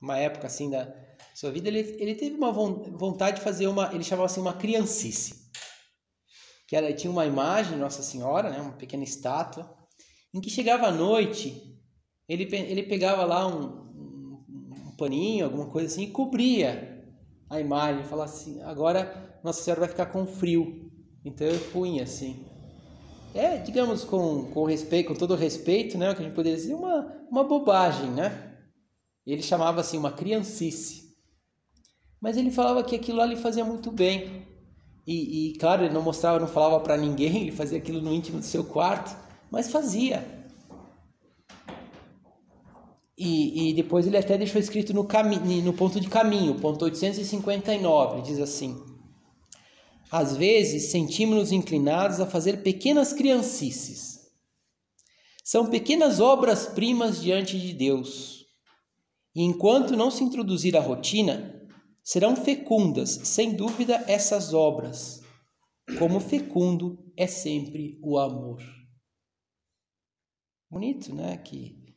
uma 0.00 0.16
época 0.18 0.46
assim 0.46 0.70
da, 0.70 0.86
sua 1.34 1.50
vida, 1.50 1.68
ele, 1.68 1.80
ele 1.98 2.14
teve 2.14 2.36
uma 2.36 2.52
vontade 2.52 3.38
de 3.38 3.42
fazer 3.42 3.66
uma, 3.66 3.92
ele 3.94 4.04
chamava 4.04 4.26
assim 4.26 4.40
uma 4.40 4.52
criancice. 4.52 5.50
Que 6.68 6.76
era, 6.76 6.92
tinha 6.92 7.10
uma 7.10 7.26
imagem 7.26 7.74
de 7.74 7.78
Nossa 7.78 8.02
Senhora, 8.02 8.50
né, 8.50 8.60
uma 8.60 8.72
pequena 8.72 9.02
estátua, 9.02 9.74
em 10.32 10.40
que 10.40 10.50
chegava 10.50 10.86
à 10.86 10.92
noite, 10.92 11.78
ele, 12.28 12.44
ele 12.54 12.82
pegava 12.82 13.24
lá 13.24 13.46
um, 13.46 13.64
um, 13.94 14.70
um 14.88 14.96
paninho, 14.96 15.44
alguma 15.44 15.70
coisa 15.70 15.86
assim, 15.92 16.04
e 16.04 16.10
cobria 16.10 17.04
a 17.48 17.60
imagem, 17.60 18.04
falava 18.04 18.30
assim, 18.30 18.62
agora 18.62 19.40
Nossa 19.42 19.62
Senhora 19.62 19.80
vai 19.80 19.88
ficar 19.88 20.06
com 20.06 20.26
frio. 20.26 20.90
Então 21.24 21.46
eu 21.46 21.58
punha 21.70 22.02
assim. 22.02 22.44
É, 23.34 23.56
digamos, 23.56 24.04
com, 24.04 24.44
com 24.52 24.64
respeito, 24.64 25.08
com 25.08 25.14
todo 25.14 25.34
respeito, 25.34 25.96
né, 25.96 26.10
o 26.10 26.14
que 26.14 26.20
a 26.20 26.24
gente 26.24 26.34
poderia 26.34 26.58
dizer, 26.58 26.74
uma, 26.74 27.24
uma 27.30 27.44
bobagem, 27.44 28.10
né? 28.10 28.52
Ele 29.26 29.42
chamava 29.42 29.80
assim 29.80 29.96
uma 29.96 30.12
criancice. 30.12 31.16
Mas 32.20 32.36
ele 32.36 32.50
falava 32.50 32.84
que 32.84 32.94
aquilo 32.94 33.24
lhe 33.24 33.36
fazia 33.36 33.64
muito 33.64 33.90
bem. 33.90 34.46
E, 35.06 35.50
e 35.50 35.58
claro, 35.58 35.84
ele 35.84 35.94
não 35.94 36.02
mostrava, 36.02 36.38
não 36.38 36.46
falava 36.46 36.78
para 36.80 36.96
ninguém, 36.96 37.42
ele 37.42 37.52
fazia 37.52 37.78
aquilo 37.78 38.00
no 38.00 38.12
íntimo 38.12 38.38
do 38.38 38.44
seu 38.44 38.64
quarto, 38.64 39.16
mas 39.50 39.70
fazia. 39.70 40.24
E, 43.16 43.70
e 43.70 43.74
depois 43.74 44.06
ele 44.06 44.16
até 44.16 44.36
deixou 44.36 44.60
escrito 44.60 44.92
no, 44.92 45.06
no 45.64 45.72
ponto 45.72 46.00
de 46.00 46.08
caminho, 46.08 46.54
ponto 46.56 46.84
859, 46.84 48.14
ele 48.14 48.22
diz 48.22 48.38
assim: 48.40 48.80
Às 50.12 50.36
vezes 50.36 50.90
sentimos-nos 50.90 51.50
inclinados 51.50 52.20
a 52.20 52.26
fazer 52.26 52.62
pequenas 52.62 53.12
criancices. 53.12 54.20
São 55.42 55.70
pequenas 55.70 56.20
obras-primas 56.20 57.20
diante 57.20 57.58
de 57.58 57.72
Deus. 57.72 58.44
E 59.34 59.42
enquanto 59.42 59.96
não 59.96 60.10
se 60.10 60.22
introduzir 60.22 60.76
a 60.76 60.80
rotina, 60.80 61.62
Serão 62.04 62.34
fecundas, 62.34 63.10
sem 63.10 63.54
dúvida, 63.54 64.04
essas 64.08 64.52
obras, 64.52 65.22
como 66.00 66.18
fecundo 66.18 66.98
é 67.16 67.28
sempre 67.28 68.00
o 68.02 68.18
amor. 68.18 68.60
Bonito, 70.68 71.14
né? 71.14 71.36
Que 71.36 71.94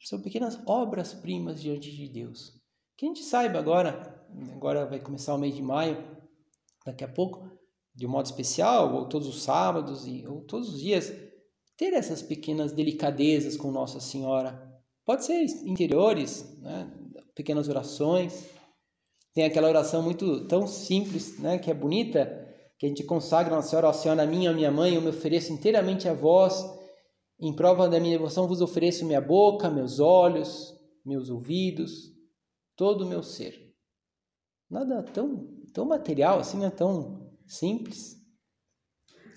são 0.00 0.22
pequenas 0.22 0.60
obras-primas 0.64 1.60
diante 1.60 1.90
de 1.90 2.08
Deus. 2.08 2.62
Que 2.96 3.06
a 3.06 3.08
gente 3.08 3.24
saiba 3.24 3.58
agora, 3.58 4.24
agora 4.54 4.86
vai 4.86 5.00
começar 5.00 5.34
o 5.34 5.38
mês 5.38 5.56
de 5.56 5.62
maio, 5.62 6.15
daqui 6.86 7.04
a 7.04 7.08
pouco, 7.08 7.50
de 7.94 8.06
um 8.06 8.10
modo 8.10 8.24
especial, 8.24 8.94
ou 8.94 9.08
todos 9.08 9.28
os 9.28 9.42
sábados, 9.42 10.06
ou 10.26 10.40
todos 10.42 10.74
os 10.74 10.80
dias, 10.80 11.12
ter 11.76 11.92
essas 11.92 12.22
pequenas 12.22 12.72
delicadezas 12.72 13.56
com 13.56 13.70
Nossa 13.70 14.00
Senhora. 14.00 14.72
Pode 15.04 15.24
ser 15.24 15.42
interiores, 15.66 16.58
né? 16.60 16.90
pequenas 17.34 17.68
orações, 17.68 18.48
tem 19.34 19.44
aquela 19.44 19.68
oração 19.68 20.02
muito 20.02 20.46
tão 20.46 20.66
simples, 20.66 21.38
né, 21.38 21.58
que 21.58 21.70
é 21.70 21.74
bonita, 21.74 22.42
que 22.78 22.86
a 22.86 22.88
gente 22.88 23.04
consagra 23.04 23.54
Nossa 23.54 23.68
Senhora, 23.68 23.88
ó 23.88 23.92
Senhora 23.92 24.26
minha, 24.26 24.50
minha 24.54 24.70
mãe, 24.70 24.94
eu 24.94 25.02
me 25.02 25.10
ofereço 25.10 25.52
inteiramente 25.52 26.08
a 26.08 26.14
vós, 26.14 26.64
em 27.38 27.54
prova 27.54 27.86
da 27.86 28.00
minha 28.00 28.16
devoção 28.16 28.48
vos 28.48 28.62
ofereço 28.62 29.04
minha 29.04 29.20
boca, 29.20 29.68
meus 29.68 30.00
olhos, 30.00 30.74
meus 31.04 31.28
ouvidos, 31.28 32.14
todo 32.74 33.04
o 33.04 33.08
meu 33.08 33.22
ser. 33.22 33.74
Nada 34.70 35.02
tão, 35.02 35.46
tão 35.76 35.84
material 35.84 36.38
assim, 36.38 36.56
né, 36.56 36.70
tão 36.70 37.20
simples. 37.46 38.16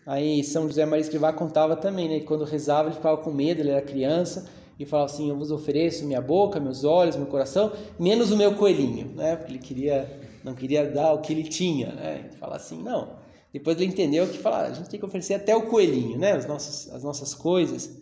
Aí 0.07 0.41
São 0.41 0.67
José 0.67 0.85
Maria 0.85 1.01
Escrivá 1.01 1.33
contava 1.33 1.75
também, 1.75 2.07
né, 2.07 2.21
quando 2.21 2.45
rezava 2.45 2.87
ele 2.87 2.95
ficava 2.95 3.17
com 3.17 3.29
medo, 3.29 3.59
ele 3.59 3.71
era 3.71 3.81
criança, 3.81 4.49
e 4.79 4.85
falava 4.85 5.11
assim: 5.11 5.29
Eu 5.29 5.37
vos 5.37 5.51
ofereço 5.51 6.05
minha 6.05 6.21
boca, 6.21 6.57
meus 6.57 6.85
olhos, 6.85 7.17
meu 7.17 7.27
coração, 7.27 7.73
menos 7.99 8.31
o 8.31 8.37
meu 8.37 8.55
coelhinho, 8.55 9.13
né? 9.13 9.35
Porque 9.35 9.51
ele 9.51 9.59
queria, 9.59 10.39
não 10.41 10.55
queria 10.55 10.89
dar 10.89 11.11
o 11.11 11.19
que 11.19 11.33
ele 11.33 11.43
tinha, 11.43 11.91
né? 11.91 12.19
Ele 12.19 12.37
fala 12.37 12.55
assim: 12.55 12.81
Não. 12.81 13.19
Depois 13.51 13.75
ele 13.75 13.87
entendeu 13.87 14.29
que 14.29 14.37
fala, 14.37 14.67
a 14.67 14.73
gente 14.73 14.89
tem 14.89 14.99
que 14.99 15.05
oferecer 15.05 15.33
até 15.33 15.53
o 15.55 15.67
coelhinho, 15.67 16.17
né? 16.17 16.31
As 16.31 16.45
nossas, 16.45 16.89
as 16.93 17.03
nossas 17.03 17.35
coisas. 17.35 18.01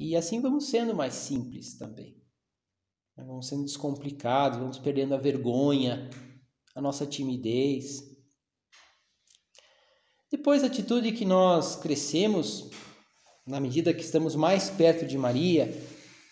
E 0.00 0.16
assim 0.16 0.40
vamos 0.40 0.70
sendo 0.70 0.94
mais 0.94 1.12
simples 1.12 1.76
também. 1.76 2.16
Vamos 3.14 3.48
sendo 3.48 3.64
descomplicados, 3.64 4.58
vamos 4.58 4.78
perdendo 4.78 5.14
a 5.14 5.18
vergonha, 5.18 6.08
a 6.78 6.80
nossa 6.80 7.04
timidez. 7.04 8.04
Depois, 10.30 10.62
a 10.62 10.68
atitude 10.68 11.10
que 11.10 11.24
nós 11.24 11.74
crescemos, 11.74 12.70
na 13.44 13.58
medida 13.58 13.92
que 13.92 14.04
estamos 14.04 14.36
mais 14.36 14.70
perto 14.70 15.04
de 15.04 15.18
Maria, 15.18 15.74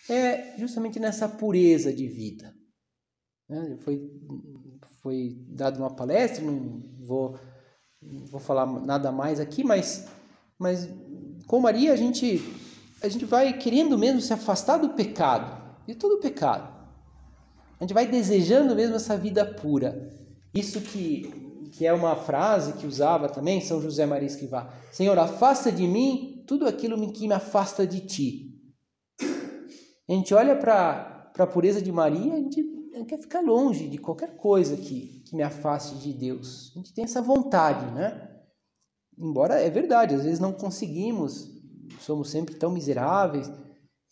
é 0.08 0.56
justamente 0.56 1.00
nessa 1.00 1.28
pureza 1.28 1.92
de 1.92 2.06
vida. 2.06 2.54
Né? 3.48 3.76
Foi, 3.80 4.08
foi 5.02 5.36
dado 5.48 5.78
uma 5.78 5.96
palestra, 5.96 6.44
não 6.44 6.80
vou, 7.00 7.36
não 8.00 8.24
vou 8.26 8.38
falar 8.38 8.66
nada 8.66 9.10
mais 9.10 9.40
aqui, 9.40 9.64
mas, 9.64 10.06
mas 10.56 10.88
com 11.48 11.58
Maria 11.58 11.92
a 11.92 11.96
gente, 11.96 12.40
a 13.02 13.08
gente 13.08 13.24
vai 13.24 13.58
querendo 13.58 13.98
mesmo 13.98 14.20
se 14.20 14.32
afastar 14.32 14.76
do 14.76 14.90
pecado, 14.90 15.84
de 15.88 15.96
todo 15.96 16.18
o 16.18 16.20
pecado. 16.20 16.72
A 17.80 17.82
gente 17.82 17.92
vai 17.92 18.06
desejando 18.06 18.76
mesmo 18.76 18.94
essa 18.94 19.16
vida 19.16 19.44
pura. 19.44 20.24
Isso 20.56 20.80
que, 20.80 21.68
que 21.72 21.86
é 21.86 21.92
uma 21.92 22.16
frase 22.16 22.72
que 22.74 22.86
usava 22.86 23.28
também 23.28 23.60
São 23.60 23.80
José 23.80 24.06
Maria 24.06 24.26
Escrivá. 24.26 24.72
Senhor, 24.90 25.18
afasta 25.18 25.70
de 25.70 25.86
mim 25.86 26.42
tudo 26.46 26.66
aquilo 26.66 27.12
que 27.12 27.28
me 27.28 27.34
afasta 27.34 27.86
de 27.86 28.00
ti. 28.00 28.52
A 30.08 30.12
gente 30.12 30.32
olha 30.32 30.56
para 30.56 31.32
a 31.36 31.46
pureza 31.46 31.82
de 31.82 31.92
Maria, 31.92 32.34
a 32.34 32.36
gente 32.36 32.64
quer 33.06 33.18
ficar 33.20 33.40
longe 33.40 33.88
de 33.88 33.98
qualquer 33.98 34.36
coisa 34.36 34.76
que, 34.76 35.22
que 35.26 35.36
me 35.36 35.42
afaste 35.42 35.96
de 35.96 36.12
Deus. 36.12 36.72
A 36.74 36.78
gente 36.78 36.94
tem 36.94 37.04
essa 37.04 37.20
vontade, 37.20 37.84
né? 37.92 38.30
Embora 39.18 39.60
é 39.60 39.68
verdade, 39.68 40.14
às 40.14 40.24
vezes 40.24 40.40
não 40.40 40.52
conseguimos, 40.52 41.48
somos 42.00 42.30
sempre 42.30 42.54
tão 42.54 42.70
miseráveis, 42.70 43.50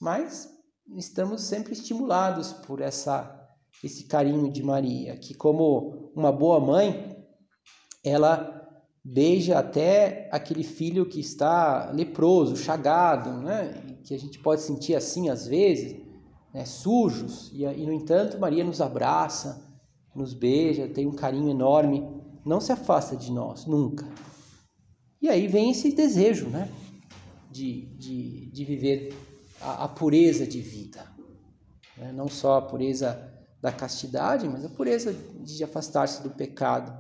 mas 0.00 0.50
estamos 0.96 1.42
sempre 1.42 1.72
estimulados 1.72 2.52
por 2.52 2.80
essa 2.80 3.33
esse 3.82 4.04
carinho 4.04 4.50
de 4.50 4.62
Maria, 4.62 5.16
que 5.16 5.34
como 5.34 6.10
uma 6.14 6.32
boa 6.32 6.60
mãe, 6.60 7.16
ela 8.02 8.64
beija 9.04 9.58
até 9.58 10.28
aquele 10.32 10.62
filho 10.62 11.04
que 11.04 11.20
está 11.20 11.90
leproso, 11.90 12.56
chagado, 12.56 13.30
né? 13.42 13.98
que 14.02 14.14
a 14.14 14.18
gente 14.18 14.38
pode 14.38 14.62
sentir 14.62 14.94
assim 14.94 15.28
às 15.28 15.46
vezes, 15.46 16.00
né, 16.52 16.64
sujos, 16.64 17.50
e, 17.52 17.64
e 17.64 17.84
no 17.84 17.92
entanto 17.92 18.38
Maria 18.38 18.64
nos 18.64 18.80
abraça, 18.80 19.62
nos 20.14 20.32
beija, 20.32 20.88
tem 20.88 21.06
um 21.06 21.14
carinho 21.14 21.50
enorme, 21.50 22.08
não 22.44 22.60
se 22.60 22.70
afasta 22.70 23.16
de 23.16 23.32
nós, 23.32 23.66
nunca. 23.66 24.06
E 25.20 25.28
aí 25.28 25.48
vem 25.48 25.70
esse 25.70 25.92
desejo, 25.92 26.46
né, 26.46 26.70
de, 27.50 27.86
de, 27.96 28.46
de 28.46 28.64
viver 28.64 29.14
a, 29.60 29.84
a 29.84 29.88
pureza 29.88 30.46
de 30.46 30.60
vida, 30.60 31.04
né? 31.96 32.12
não 32.12 32.28
só 32.28 32.58
a 32.58 32.62
pureza 32.62 33.33
da 33.64 33.72
castidade, 33.72 34.46
mas 34.46 34.62
a 34.62 34.68
pureza 34.68 35.14
de 35.14 35.64
afastar-se 35.64 36.22
do 36.22 36.28
pecado. 36.28 36.94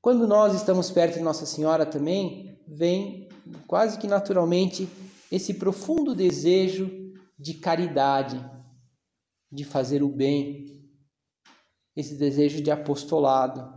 Quando 0.00 0.28
nós 0.28 0.54
estamos 0.54 0.92
perto 0.92 1.14
de 1.14 1.24
Nossa 1.24 1.44
Senhora 1.44 1.84
também, 1.84 2.56
vem 2.68 3.28
quase 3.66 3.98
que 3.98 4.06
naturalmente, 4.06 4.88
esse 5.28 5.54
profundo 5.54 6.14
desejo 6.14 6.88
de 7.36 7.54
caridade, 7.54 8.38
de 9.50 9.64
fazer 9.64 10.04
o 10.04 10.08
bem, 10.08 10.88
esse 11.96 12.14
desejo 12.14 12.62
de 12.62 12.70
apostolado. 12.70 13.76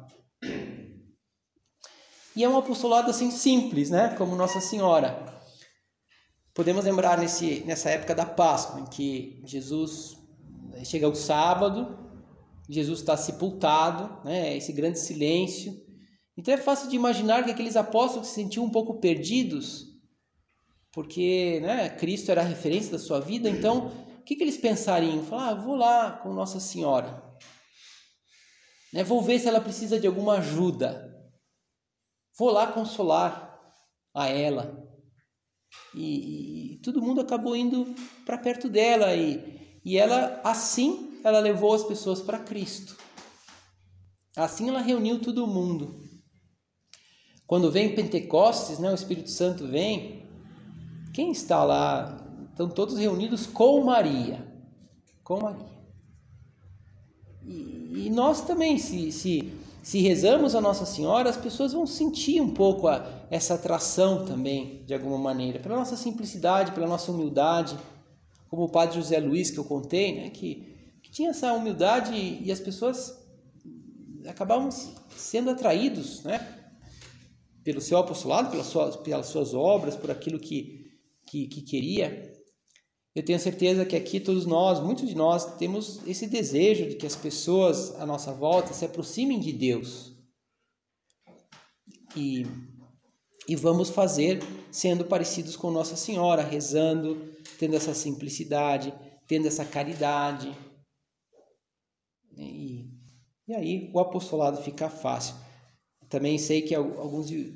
E 2.36 2.44
é 2.44 2.48
um 2.48 2.56
apostolado 2.56 3.10
assim 3.10 3.32
simples, 3.32 3.90
né? 3.90 4.14
Como 4.16 4.36
Nossa 4.36 4.62
Senhora. 4.62 5.26
Podemos 6.54 6.86
lembrar 6.86 7.18
nesse, 7.18 7.62
nessa 7.62 7.90
época 7.90 8.14
da 8.14 8.28
Páscoa, 8.28 8.82
em 8.82 8.86
que 8.86 9.42
Jesus 9.44 10.21
chega 10.84 11.08
o 11.08 11.16
sábado, 11.16 11.98
Jesus 12.70 13.00
está 13.00 13.18
sepultado, 13.18 14.24
né? 14.24 14.56
Esse 14.56 14.72
grande 14.72 15.00
silêncio. 15.00 15.74
Então 16.38 16.54
é 16.54 16.58
fácil 16.58 16.90
de 16.90 16.96
imaginar 16.96 17.44
que 17.44 17.52
aqueles 17.52 17.76
apóstolos 17.76 18.30
se 18.30 18.36
sentiam 18.36 18.66
um 18.66 18.70
pouco 18.70 19.00
perdidos, 19.00 19.88
porque 20.94 21.60
né, 21.62 21.90
Cristo 21.90 22.32
era 22.32 22.42
a 22.42 22.46
referência 22.46 22.92
da 22.92 23.00
sua 23.00 23.20
vida, 23.20 23.50
então 23.50 23.88
o 24.20 24.24
que, 24.24 24.36
que 24.36 24.44
eles 24.44 24.58
pensariam? 24.58 25.24
Falar, 25.24 25.50
ah, 25.50 25.54
vou 25.54 25.76
lá 25.76 26.12
com 26.12 26.34
Nossa 26.34 26.60
Senhora, 26.60 27.22
né, 28.94 29.04
vou 29.04 29.22
ver 29.22 29.40
se 29.40 29.48
ela 29.48 29.62
precisa 29.62 30.00
de 30.00 30.08
alguma 30.08 30.38
ajuda, 30.38 31.14
vou 32.38 32.50
lá 32.50 32.68
consolar 32.68 33.60
a 34.16 34.28
ela. 34.28 34.82
E, 35.94 36.74
e 36.74 36.78
todo 36.82 37.02
mundo 37.02 37.22
acabou 37.22 37.56
indo 37.56 37.94
para 38.26 38.38
perto 38.38 38.70
dela 38.70 39.14
e, 39.16 39.61
e 39.84 39.98
ela 39.98 40.40
assim 40.44 41.20
ela 41.24 41.40
levou 41.40 41.74
as 41.74 41.84
pessoas 41.84 42.22
para 42.22 42.40
Cristo. 42.40 42.98
Assim 44.36 44.70
ela 44.70 44.82
reuniu 44.82 45.20
todo 45.20 45.46
mundo. 45.48 46.02
Quando 47.46 47.70
vem 47.70 47.94
Pentecostes, 47.94 48.80
né, 48.80 48.90
o 48.90 48.96
Espírito 48.96 49.30
Santo 49.30 49.68
vem, 49.68 50.26
quem 51.14 51.32
está 51.32 51.64
lá? 51.64 52.18
Estão 52.50 52.70
todos 52.70 52.98
reunidos 52.98 53.46
com 53.46 53.84
Maria. 53.84 54.48
Com 55.24 55.42
Maria. 55.42 55.70
E, 57.44 58.06
e 58.06 58.10
nós 58.10 58.42
também, 58.42 58.78
se, 58.78 59.12
se, 59.12 59.52
se 59.84 60.00
rezamos 60.00 60.56
a 60.56 60.62
Nossa 60.62 60.86
Senhora, 60.86 61.30
as 61.30 61.38
pessoas 61.38 61.74
vão 61.74 61.86
sentir 61.86 62.40
um 62.40 62.54
pouco 62.54 62.88
a, 62.88 63.06
essa 63.30 63.56
atração 63.56 64.26
também, 64.26 64.84
de 64.86 64.94
alguma 64.94 65.18
maneira, 65.18 65.60
pela 65.60 65.76
nossa 65.76 65.98
simplicidade, 65.98 66.72
pela 66.72 66.88
nossa 66.88 67.12
humildade. 67.12 67.78
Como 68.52 68.66
o 68.66 68.70
padre 68.70 68.98
José 68.98 69.18
Luiz, 69.18 69.50
que 69.50 69.58
eu 69.58 69.64
contei, 69.64 70.14
né, 70.14 70.30
que, 70.30 70.78
que 71.02 71.10
tinha 71.10 71.32
essa 71.32 71.52
humildade 71.54 72.14
e, 72.14 72.46
e 72.46 72.52
as 72.52 72.60
pessoas 72.60 73.18
acabavam 74.28 74.70
sendo 75.10 75.50
atraídos, 75.50 76.22
né? 76.24 76.60
pelo 77.64 77.80
seu 77.80 77.98
apostolado, 77.98 78.52
pelas 78.52 78.68
suas, 78.68 78.96
pelas 78.98 79.28
suas 79.28 79.54
obras, 79.54 79.96
por 79.96 80.12
aquilo 80.12 80.38
que, 80.40 80.92
que, 81.26 81.48
que 81.48 81.62
queria. 81.62 82.32
Eu 83.16 83.24
tenho 83.24 83.40
certeza 83.40 83.86
que 83.86 83.96
aqui 83.96 84.20
todos 84.20 84.46
nós, 84.46 84.80
muitos 84.80 85.08
de 85.08 85.16
nós, 85.16 85.58
temos 85.58 86.06
esse 86.08 86.28
desejo 86.28 86.90
de 86.90 86.96
que 86.96 87.06
as 87.06 87.16
pessoas 87.16 87.96
à 88.00 88.06
nossa 88.06 88.34
volta 88.34 88.74
se 88.74 88.86
aproximem 88.86 89.40
de 89.40 89.52
Deus. 89.52 90.14
E, 92.16 92.46
e 93.52 93.56
vamos 93.56 93.90
fazer 93.90 94.40
sendo 94.72 95.04
parecidos 95.04 95.58
com 95.58 95.70
Nossa 95.70 95.98
Senhora, 95.98 96.42
rezando, 96.42 97.36
tendo 97.60 97.76
essa 97.76 97.94
simplicidade, 97.94 98.94
tendo 99.28 99.46
essa 99.46 99.66
caridade. 99.66 100.58
E, 102.38 102.90
e 103.46 103.54
aí 103.54 103.92
o 103.94 104.00
apostolado 104.00 104.64
fica 104.64 104.90
fácil. 104.90 105.36
Também 106.08 106.38
sei 106.38 106.62
que 106.62 106.74
alguns 106.74 107.28
de, 107.28 107.54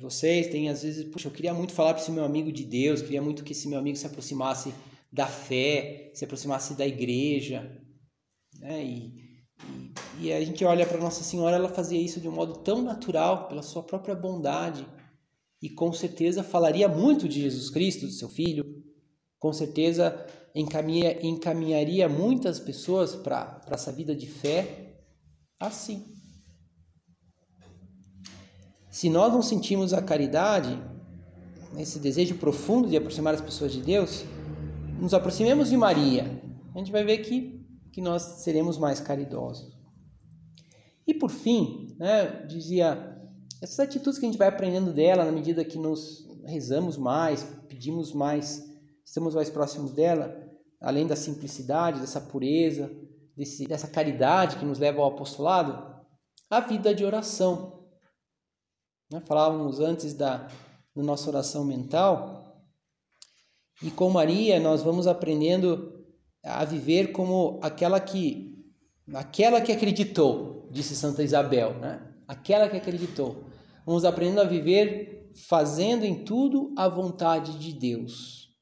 vocês 0.00 0.46
têm, 0.46 0.70
às 0.70 0.82
vezes, 0.82 1.04
puxa, 1.04 1.28
eu 1.28 1.32
queria 1.32 1.52
muito 1.52 1.74
falar 1.74 1.92
para 1.92 2.02
esse 2.02 2.10
meu 2.10 2.24
amigo 2.24 2.50
de 2.50 2.64
Deus, 2.64 3.02
queria 3.02 3.20
muito 3.20 3.44
que 3.44 3.52
esse 3.52 3.68
meu 3.68 3.78
amigo 3.78 3.98
se 3.98 4.06
aproximasse 4.06 4.72
da 5.12 5.26
fé, 5.26 6.10
se 6.14 6.24
aproximasse 6.24 6.74
da 6.74 6.86
igreja. 6.86 7.78
Né? 8.58 8.84
E, 8.84 8.96
e, 9.64 9.92
e 10.20 10.32
a 10.32 10.44
gente 10.44 10.64
olha 10.64 10.84
para 10.84 10.98
Nossa 10.98 11.22
Senhora, 11.22 11.56
ela 11.56 11.68
fazia 11.68 12.00
isso 12.00 12.20
de 12.20 12.28
um 12.28 12.32
modo 12.32 12.54
tão 12.58 12.82
natural, 12.82 13.48
pela 13.48 13.62
sua 13.62 13.82
própria 13.82 14.14
bondade. 14.14 14.86
E 15.62 15.70
com 15.70 15.92
certeza 15.92 16.42
falaria 16.42 16.88
muito 16.88 17.28
de 17.28 17.40
Jesus 17.40 17.70
Cristo, 17.70 18.06
do 18.06 18.12
seu 18.12 18.28
Filho. 18.28 18.64
Com 19.38 19.52
certeza 19.52 20.26
encaminha, 20.54 21.24
encaminharia 21.24 22.08
muitas 22.08 22.58
pessoas 22.58 23.14
para 23.14 23.60
essa 23.70 23.92
vida 23.92 24.14
de 24.14 24.26
fé 24.26 24.96
assim. 25.60 26.04
Se 28.90 29.08
nós 29.08 29.32
não 29.32 29.42
sentimos 29.42 29.92
a 29.92 30.02
caridade, 30.02 30.76
esse 31.76 32.00
desejo 32.00 32.36
profundo 32.36 32.88
de 32.88 32.96
aproximar 32.96 33.34
as 33.34 33.40
pessoas 33.40 33.72
de 33.72 33.80
Deus, 33.80 34.24
nos 35.00 35.14
aproximemos 35.14 35.68
de 35.68 35.76
Maria, 35.76 36.42
a 36.74 36.78
gente 36.78 36.90
vai 36.90 37.04
ver 37.04 37.18
que, 37.18 37.64
que 37.92 38.00
nós 38.00 38.22
seremos 38.22 38.76
mais 38.78 38.98
caridosos. 38.98 39.77
E 41.08 41.14
por 41.14 41.30
fim, 41.30 41.96
né, 41.98 42.44
dizia, 42.46 43.18
essas 43.62 43.80
atitudes 43.80 44.18
que 44.18 44.26
a 44.26 44.28
gente 44.28 44.38
vai 44.38 44.48
aprendendo 44.48 44.92
dela 44.92 45.24
na 45.24 45.32
medida 45.32 45.64
que 45.64 45.78
nos 45.78 46.28
rezamos 46.44 46.98
mais, 46.98 47.42
pedimos 47.66 48.12
mais, 48.12 48.70
estamos 49.02 49.34
mais 49.34 49.48
próximos 49.48 49.92
dela, 49.92 50.36
além 50.78 51.06
da 51.06 51.16
simplicidade, 51.16 52.00
dessa 52.00 52.20
pureza, 52.20 52.90
desse, 53.34 53.66
dessa 53.66 53.88
caridade 53.88 54.58
que 54.58 54.66
nos 54.66 54.78
leva 54.78 55.00
ao 55.00 55.08
apostolado, 55.08 55.96
a 56.50 56.60
vida 56.60 56.94
de 56.94 57.06
oração. 57.06 57.88
Né? 59.10 59.22
Falávamos 59.24 59.80
antes 59.80 60.12
da, 60.12 60.46
da 60.94 61.02
nossa 61.02 61.30
oração 61.30 61.64
mental. 61.64 62.62
E 63.82 63.90
com 63.90 64.10
Maria 64.10 64.60
nós 64.60 64.82
vamos 64.82 65.06
aprendendo 65.06 66.04
a 66.44 66.66
viver 66.66 67.12
como 67.12 67.58
aquela 67.62 67.98
que 67.98 68.46
aquela 69.14 69.60
que 69.62 69.72
acreditou, 69.72 70.57
disse 70.70 70.94
Santa 70.94 71.22
Isabel, 71.22 71.74
né? 71.78 72.14
Aquela 72.26 72.68
que 72.68 72.76
acreditou. 72.76 73.44
Vamos 73.86 74.04
aprendendo 74.04 74.40
a 74.40 74.44
viver 74.44 75.30
fazendo 75.48 76.04
em 76.04 76.24
tudo 76.24 76.74
a 76.76 76.88
vontade 76.88 77.58
de 77.58 77.72
Deus. 77.72 78.54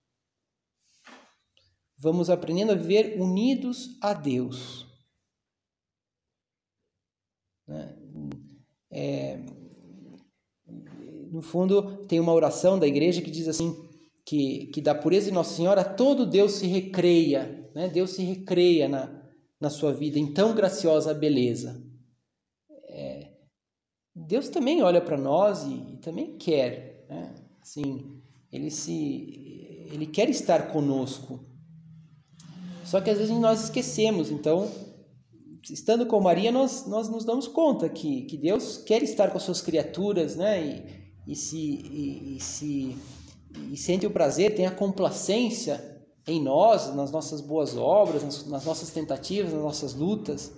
Vamos 1.99 2.29
aprendendo 2.29 2.73
a 2.73 2.75
viver 2.75 3.21
unidos 3.21 3.99
a 4.03 4.12
Deus. 4.12 4.87
Né? 7.66 7.97
É, 8.90 9.38
no 11.31 11.42
fundo, 11.42 12.07
tem 12.07 12.21
uma 12.21 12.33
oração 12.33 12.79
da 12.79 12.87
igreja 12.87 13.23
que 13.23 13.31
diz 13.31 13.49
assim: 13.49 13.75
que, 14.25 14.66
que 14.66 14.81
da 14.81 14.95
pureza 14.95 15.27
de 15.27 15.35
Nossa 15.35 15.55
Senhora 15.55 15.85
todo 15.85 16.27
Deus 16.27 16.53
se 16.53 16.66
recreia, 16.66 17.71
né? 17.75 17.88
Deus 17.88 18.11
se 18.11 18.23
recreia 18.23 18.88
na, 18.88 19.23
na 19.61 19.71
sua 19.71 19.92
vida 19.92 20.19
em 20.19 20.33
tão 20.33 20.55
graciosa 20.55 21.14
beleza. 21.14 21.86
Deus 24.18 24.48
também 24.48 24.83
olha 24.83 25.00
para 25.00 25.18
nós 25.18 25.62
e, 25.64 25.74
e, 25.92 25.96
também 25.98 26.38
quer, 26.38 27.05
né? 27.09 27.35
Assim, 27.61 28.18
ele 28.50 28.70
se, 28.70 29.87
ele 29.92 30.07
quer 30.07 30.31
estar 30.31 30.68
conosco. 30.72 31.40
Só 32.85 33.00
que 33.00 33.11
às 33.11 33.18
vezes 33.18 33.37
nós 33.37 33.64
esquecemos, 33.64 34.31
então 34.31 34.70
estando 35.68 36.07
com 36.07 36.20
Maria, 36.20 36.50
nós, 36.50 36.87
nós 36.87 37.09
nos 37.09 37.24
damos 37.24 37.46
conta 37.46 37.88
que, 37.88 38.22
que 38.22 38.37
Deus 38.38 38.79
quer 38.79 39.02
estar 39.02 39.31
com 39.31 39.37
as 39.37 39.42
suas 39.42 39.61
criaturas, 39.61 40.35
né? 40.35 40.64
E, 40.64 41.33
e 41.33 41.37
se, 41.37 41.59
e, 41.59 42.37
e 42.37 42.40
se 42.40 42.96
e 43.70 43.76
sente 43.76 44.07
o 44.07 44.11
prazer, 44.11 44.55
tem 44.55 44.66
a 44.66 44.70
complacência 44.70 46.05
em 46.26 46.42
nós, 46.42 46.94
nas 46.94 47.11
nossas 47.11 47.40
boas 47.40 47.76
obras, 47.76 48.22
nas, 48.22 48.46
nas 48.46 48.64
nossas 48.64 48.90
tentativas, 48.90 49.52
nas 49.52 49.62
nossas 49.62 49.94
lutas. 49.94 50.52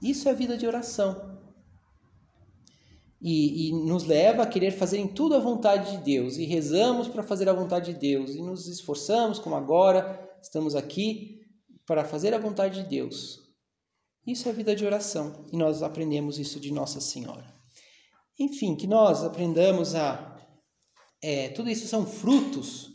Isso 0.00 0.28
é 0.28 0.34
vida 0.34 0.56
de 0.56 0.66
oração. 0.66 1.31
E, 3.24 3.68
e, 3.68 3.72
nos 3.72 4.04
leva 4.04 4.42
a 4.42 4.46
querer 4.46 4.72
fazer 4.72 4.98
em 4.98 5.06
tudo 5.06 5.36
a 5.36 5.38
vontade 5.38 5.92
de 5.92 5.98
Deus, 6.02 6.36
e 6.36 6.44
rezamos 6.44 7.06
para 7.06 7.22
fazer 7.22 7.48
a 7.48 7.52
vontade 7.52 7.92
de 7.92 7.98
Deus, 8.00 8.34
e 8.34 8.42
nos 8.42 8.66
esforçamos, 8.66 9.38
como 9.38 9.54
agora 9.54 10.28
estamos 10.42 10.74
aqui, 10.74 11.40
para 11.86 12.04
fazer 12.04 12.34
a 12.34 12.38
vontade 12.38 12.82
de 12.82 12.88
Deus. 12.88 13.38
Isso 14.26 14.48
é 14.48 14.52
vida 14.52 14.74
de 14.74 14.84
oração, 14.84 15.44
e 15.52 15.56
nós 15.56 15.82
aprendemos 15.82 16.38
isso 16.38 16.58
de 16.58 16.72
Nossa 16.72 17.00
Senhora. 17.00 17.52
Enfim, 18.38 18.74
que 18.74 18.86
nós 18.86 19.22
aprendamos 19.22 19.94
a. 19.94 20.36
É, 21.22 21.48
tudo 21.50 21.70
isso 21.70 21.86
são 21.86 22.04
frutos 22.04 22.90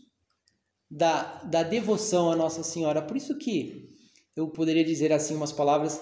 da, 0.89 1.43
da 1.43 1.63
devoção 1.63 2.31
a 2.31 2.35
Nossa 2.35 2.63
Senhora. 2.63 3.01
Por 3.01 3.15
isso 3.15 3.37
que 3.37 3.95
eu 4.35 4.49
poderia 4.49 4.83
dizer 4.83 5.11
assim 5.11 5.35
umas 5.35 5.51
palavras 5.51 6.01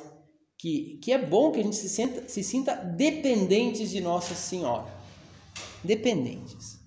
que, 0.57 0.97
que 1.01 1.11
é 1.11 1.17
bom 1.17 1.51
que 1.51 1.59
a 1.59 1.63
gente 1.63 1.75
se, 1.75 1.89
senta, 1.89 2.27
se 2.27 2.43
sinta 2.43 2.75
dependentes 2.75 3.89
de 3.91 4.01
Nossa 4.01 4.35
Senhora. 4.35 4.93
Dependentes. 5.83 6.79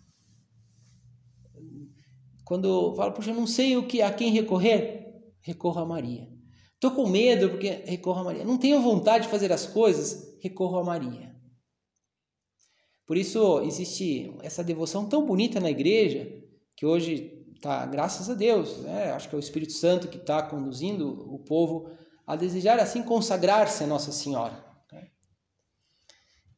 Quando 2.45 2.67
eu 2.67 2.95
falo, 2.95 3.13
puxa, 3.13 3.31
eu 3.31 3.35
não 3.35 3.47
sei 3.47 3.77
o 3.77 3.87
que 3.87 4.01
a 4.01 4.13
quem 4.13 4.33
recorrer, 4.33 5.33
recorro 5.41 5.81
a 5.81 5.87
Maria. 5.87 6.29
Estou 6.75 6.93
com 6.93 7.09
medo 7.09 7.51
porque 7.51 7.83
recorro 7.85 8.21
a 8.21 8.25
Maria. 8.25 8.45
Não 8.45 8.57
tenho 8.57 8.81
vontade 8.81 9.25
de 9.25 9.31
fazer 9.31 9.53
as 9.53 9.67
coisas, 9.67 10.39
recorro 10.41 10.79
a 10.79 10.85
Maria. 10.85 11.37
Por 13.07 13.17
isso 13.17 13.61
existe 13.61 14.35
essa 14.43 14.63
devoção 14.63 15.09
tão 15.09 15.27
bonita 15.27 15.59
na 15.59 15.71
igreja, 15.71 16.31
que 16.77 16.87
hoje 16.87 17.45
está, 17.55 17.85
graças 17.87 18.31
a 18.31 18.35
Deus, 18.35 18.79
né? 18.79 19.11
acho 19.11 19.29
que 19.29 19.35
é 19.35 19.39
o 19.39 19.41
Espírito 19.41 19.73
Santo 19.73 20.09
que 20.09 20.19
está 20.19 20.43
conduzindo 20.43 21.09
o 21.33 21.39
povo 21.39 21.91
a 22.29 22.37
desejar 22.37 22.79
assim 22.79 23.03
consagrar-se 23.03 23.83
a 23.83 23.87
Nossa 23.87 24.13
Senhora. 24.13 24.63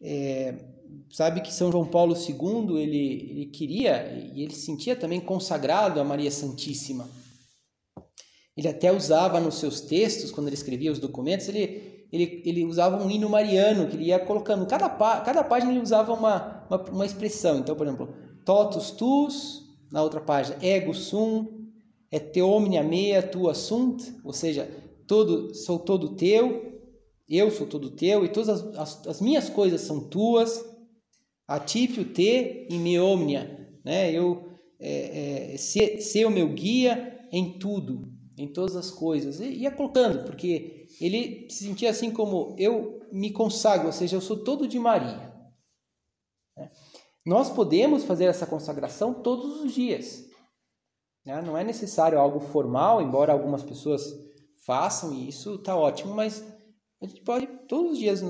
É, 0.03 0.55
sabe 1.13 1.41
que 1.43 1.53
São 1.53 1.71
João 1.71 1.87
Paulo 1.87 2.17
II 2.17 2.77
ele, 2.77 3.31
ele 3.31 3.47
queria 3.47 4.11
e 4.35 4.43
ele 4.43 4.53
se 4.53 4.63
sentia 4.63 4.97
também 4.97 5.21
consagrado 5.21 6.01
a 6.01 6.05
Maria 6.05 6.31
Santíssima. 6.31 7.09
Ele 8.57 8.67
até 8.67 8.91
usava 8.91 9.39
nos 9.39 9.61
seus 9.61 9.81
textos, 9.81 10.33
quando 10.33 10.49
ele 10.49 10.57
escrevia 10.57 10.91
os 10.91 10.99
documentos, 10.99 11.49
ele, 11.49 12.07
ele, 12.11 12.43
ele 12.45 12.65
usava 12.65 13.01
um 13.01 13.09
hino 13.09 13.29
mariano 13.31 13.87
que 13.87 13.95
ele 13.95 14.07
ia 14.07 14.19
colocando. 14.19 14.67
Cada, 14.67 14.89
cada 14.89 15.45
página 15.45 15.71
ele 15.71 15.81
usava 15.81 16.13
uma, 16.13 16.67
uma, 16.69 16.83
uma 16.91 17.07
expressão. 17.07 17.61
Então, 17.61 17.77
por 17.77 17.87
exemplo, 17.87 18.13
totus 18.45 18.91
tus, 18.91 19.63
na 19.93 20.03
outra 20.03 20.21
página, 20.21 20.59
ego 20.61 20.93
sum, 20.93 21.71
et 22.11 22.33
te 22.33 22.43
omnia 22.43 22.83
mea 22.83 23.23
tua 23.23 23.55
sunt, 23.55 24.19
ou 24.25 24.33
seja, 24.33 24.69
todo, 25.11 25.53
sou 25.57 25.77
todo 25.77 26.15
teu, 26.15 26.81
eu 27.29 27.51
sou 27.51 27.67
todo 27.67 27.91
teu, 27.91 28.25
e 28.25 28.29
todas 28.29 28.49
as, 28.49 28.77
as, 28.77 29.07
as 29.09 29.21
minhas 29.21 29.51
coisas 29.51 29.81
são 29.81 30.09
tuas, 30.09 30.65
atipio 31.49 32.05
te 32.05 32.69
in 32.71 32.79
me 32.79 33.01
omnia, 33.01 33.77
né? 33.85 34.13
eu 34.13 34.49
é, 34.79 35.55
é, 35.55 35.57
ser, 35.57 36.01
ser 36.01 36.27
o 36.27 36.31
meu 36.31 36.55
guia 36.55 37.27
em 37.33 37.59
tudo, 37.59 38.09
em 38.39 38.53
todas 38.53 38.77
as 38.77 38.93
coisas, 38.93 39.41
e 39.41 39.49
ia 39.49 39.73
colocando, 39.73 40.25
porque 40.25 40.87
ele 41.01 41.51
se 41.51 41.65
sentia 41.65 41.91
assim 41.91 42.13
como 42.13 42.55
eu 42.57 43.01
me 43.11 43.33
consagro, 43.33 43.87
ou 43.87 43.93
seja, 43.93 44.15
eu 44.15 44.21
sou 44.21 44.45
todo 44.45 44.69
de 44.69 44.79
Maria. 44.79 45.35
Né? 46.57 46.71
Nós 47.27 47.51
podemos 47.51 48.05
fazer 48.05 48.27
essa 48.27 48.47
consagração 48.47 49.13
todos 49.13 49.61
os 49.61 49.75
dias. 49.75 50.25
Né? 51.27 51.43
Não 51.43 51.59
é 51.59 51.65
necessário 51.65 52.17
algo 52.17 52.39
formal, 52.39 53.03
embora 53.03 53.33
algumas 53.33 53.65
pessoas 53.65 54.30
façam 54.71 55.13
isso 55.13 55.57
está 55.57 55.75
ótimo, 55.75 56.15
mas 56.15 56.47
a 57.03 57.05
gente 57.05 57.23
pode 57.23 57.45
todos 57.67 57.95
os 57.95 57.99
dias 57.99 58.23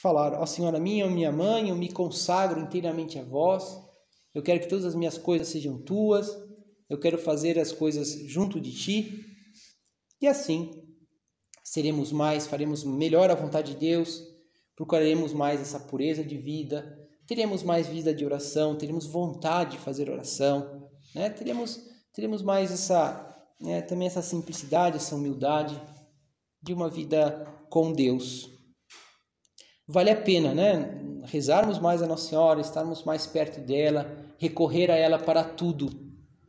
falar: 0.00 0.32
Ó 0.34 0.44
oh, 0.44 0.46
Senhora 0.46 0.78
minha, 0.78 1.10
minha 1.10 1.32
mãe, 1.32 1.70
eu 1.70 1.74
me 1.74 1.90
consagro 1.90 2.60
inteiramente 2.60 3.18
a 3.18 3.24
vós, 3.24 3.82
eu 4.32 4.44
quero 4.44 4.60
que 4.60 4.68
todas 4.68 4.84
as 4.84 4.94
minhas 4.94 5.18
coisas 5.18 5.48
sejam 5.48 5.82
tuas, 5.82 6.30
eu 6.88 7.00
quero 7.00 7.18
fazer 7.18 7.58
as 7.58 7.72
coisas 7.72 8.12
junto 8.28 8.60
de 8.60 8.70
ti. 8.72 9.26
E 10.20 10.28
assim 10.28 10.70
seremos 11.64 12.12
mais, 12.12 12.46
faremos 12.46 12.84
melhor 12.84 13.28
a 13.28 13.34
vontade 13.34 13.72
de 13.72 13.78
Deus, 13.78 14.22
procuraremos 14.76 15.32
mais 15.32 15.60
essa 15.60 15.80
pureza 15.80 16.22
de 16.22 16.38
vida, 16.38 16.96
teremos 17.26 17.64
mais 17.64 17.88
vida 17.88 18.14
de 18.14 18.24
oração, 18.24 18.78
teremos 18.78 19.04
vontade 19.04 19.72
de 19.72 19.78
fazer 19.78 20.08
oração, 20.08 20.88
né? 21.12 21.28
teremos, 21.28 21.82
teremos 22.12 22.40
mais 22.40 22.70
essa, 22.70 23.31
né, 23.62 23.80
também 23.80 24.06
essa 24.06 24.22
simplicidade, 24.22 24.96
essa 24.96 25.14
humildade 25.14 25.80
de 26.62 26.72
uma 26.72 26.88
vida 26.88 27.46
com 27.70 27.92
Deus. 27.92 28.50
Vale 29.86 30.10
a 30.10 30.16
pena, 30.16 30.54
né? 30.54 31.00
Rezarmos 31.24 31.78
mais 31.78 32.02
a 32.02 32.06
Nossa 32.06 32.28
Senhora, 32.28 32.60
estarmos 32.60 33.04
mais 33.04 33.26
perto 33.26 33.60
dela, 33.60 34.16
recorrer 34.38 34.90
a 34.90 34.96
ela 34.96 35.18
para 35.18 35.44
tudo. 35.44 35.90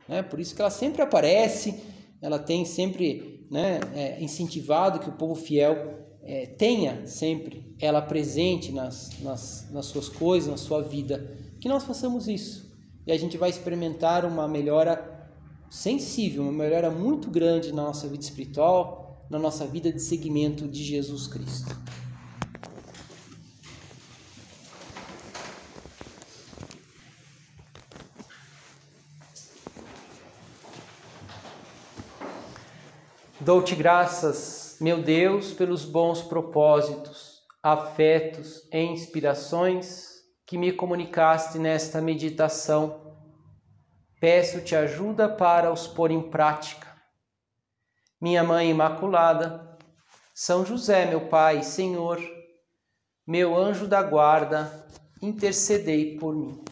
Né? 0.08 0.22
Por 0.22 0.40
isso 0.40 0.54
que 0.54 0.60
ela 0.60 0.70
sempre 0.70 1.02
aparece, 1.02 1.80
ela 2.20 2.38
tem 2.38 2.64
sempre 2.64 3.46
né, 3.50 3.80
é, 3.94 4.22
incentivado 4.22 4.98
que 4.98 5.08
o 5.08 5.12
povo 5.12 5.34
fiel 5.34 6.06
é, 6.22 6.46
tenha 6.46 7.06
sempre 7.06 7.74
ela 7.78 8.00
presente 8.00 8.72
nas, 8.72 9.20
nas, 9.20 9.70
nas 9.70 9.86
suas 9.86 10.08
coisas, 10.08 10.50
na 10.50 10.56
sua 10.56 10.82
vida. 10.82 11.36
Que 11.60 11.68
nós 11.68 11.84
façamos 11.84 12.28
isso. 12.28 12.72
E 13.06 13.12
a 13.12 13.18
gente 13.18 13.36
vai 13.36 13.50
experimentar 13.50 14.24
uma 14.24 14.48
melhora 14.48 15.13
sensível, 15.70 16.42
uma 16.42 16.52
melhora 16.52 16.90
muito 16.90 17.30
grande 17.30 17.72
na 17.72 17.82
nossa 17.82 18.08
vida 18.08 18.22
espiritual, 18.22 19.26
na 19.28 19.38
nossa 19.38 19.66
vida 19.66 19.92
de 19.92 20.00
seguimento 20.00 20.68
de 20.68 20.82
Jesus 20.82 21.26
Cristo. 21.26 21.74
Dou-te 33.44 33.74
graças, 33.74 34.78
meu 34.80 35.02
Deus, 35.02 35.52
pelos 35.52 35.84
bons 35.84 36.22
propósitos, 36.22 37.42
afetos 37.62 38.66
e 38.72 38.80
inspirações 38.80 40.14
que 40.46 40.56
me 40.56 40.72
comunicaste 40.72 41.58
nesta 41.58 42.00
meditação. 42.00 43.03
Peço-te 44.24 44.74
ajuda 44.74 45.28
para 45.28 45.70
os 45.70 45.86
pôr 45.86 46.10
em 46.10 46.30
prática. 46.30 46.88
Minha 48.18 48.42
Mãe 48.42 48.70
Imaculada, 48.70 49.76
São 50.32 50.64
José, 50.64 51.04
meu 51.04 51.28
Pai, 51.28 51.62
Senhor, 51.62 52.18
meu 53.26 53.54
anjo 53.54 53.86
da 53.86 54.02
guarda, 54.02 54.88
intercedei 55.20 56.16
por 56.16 56.34
mim. 56.34 56.64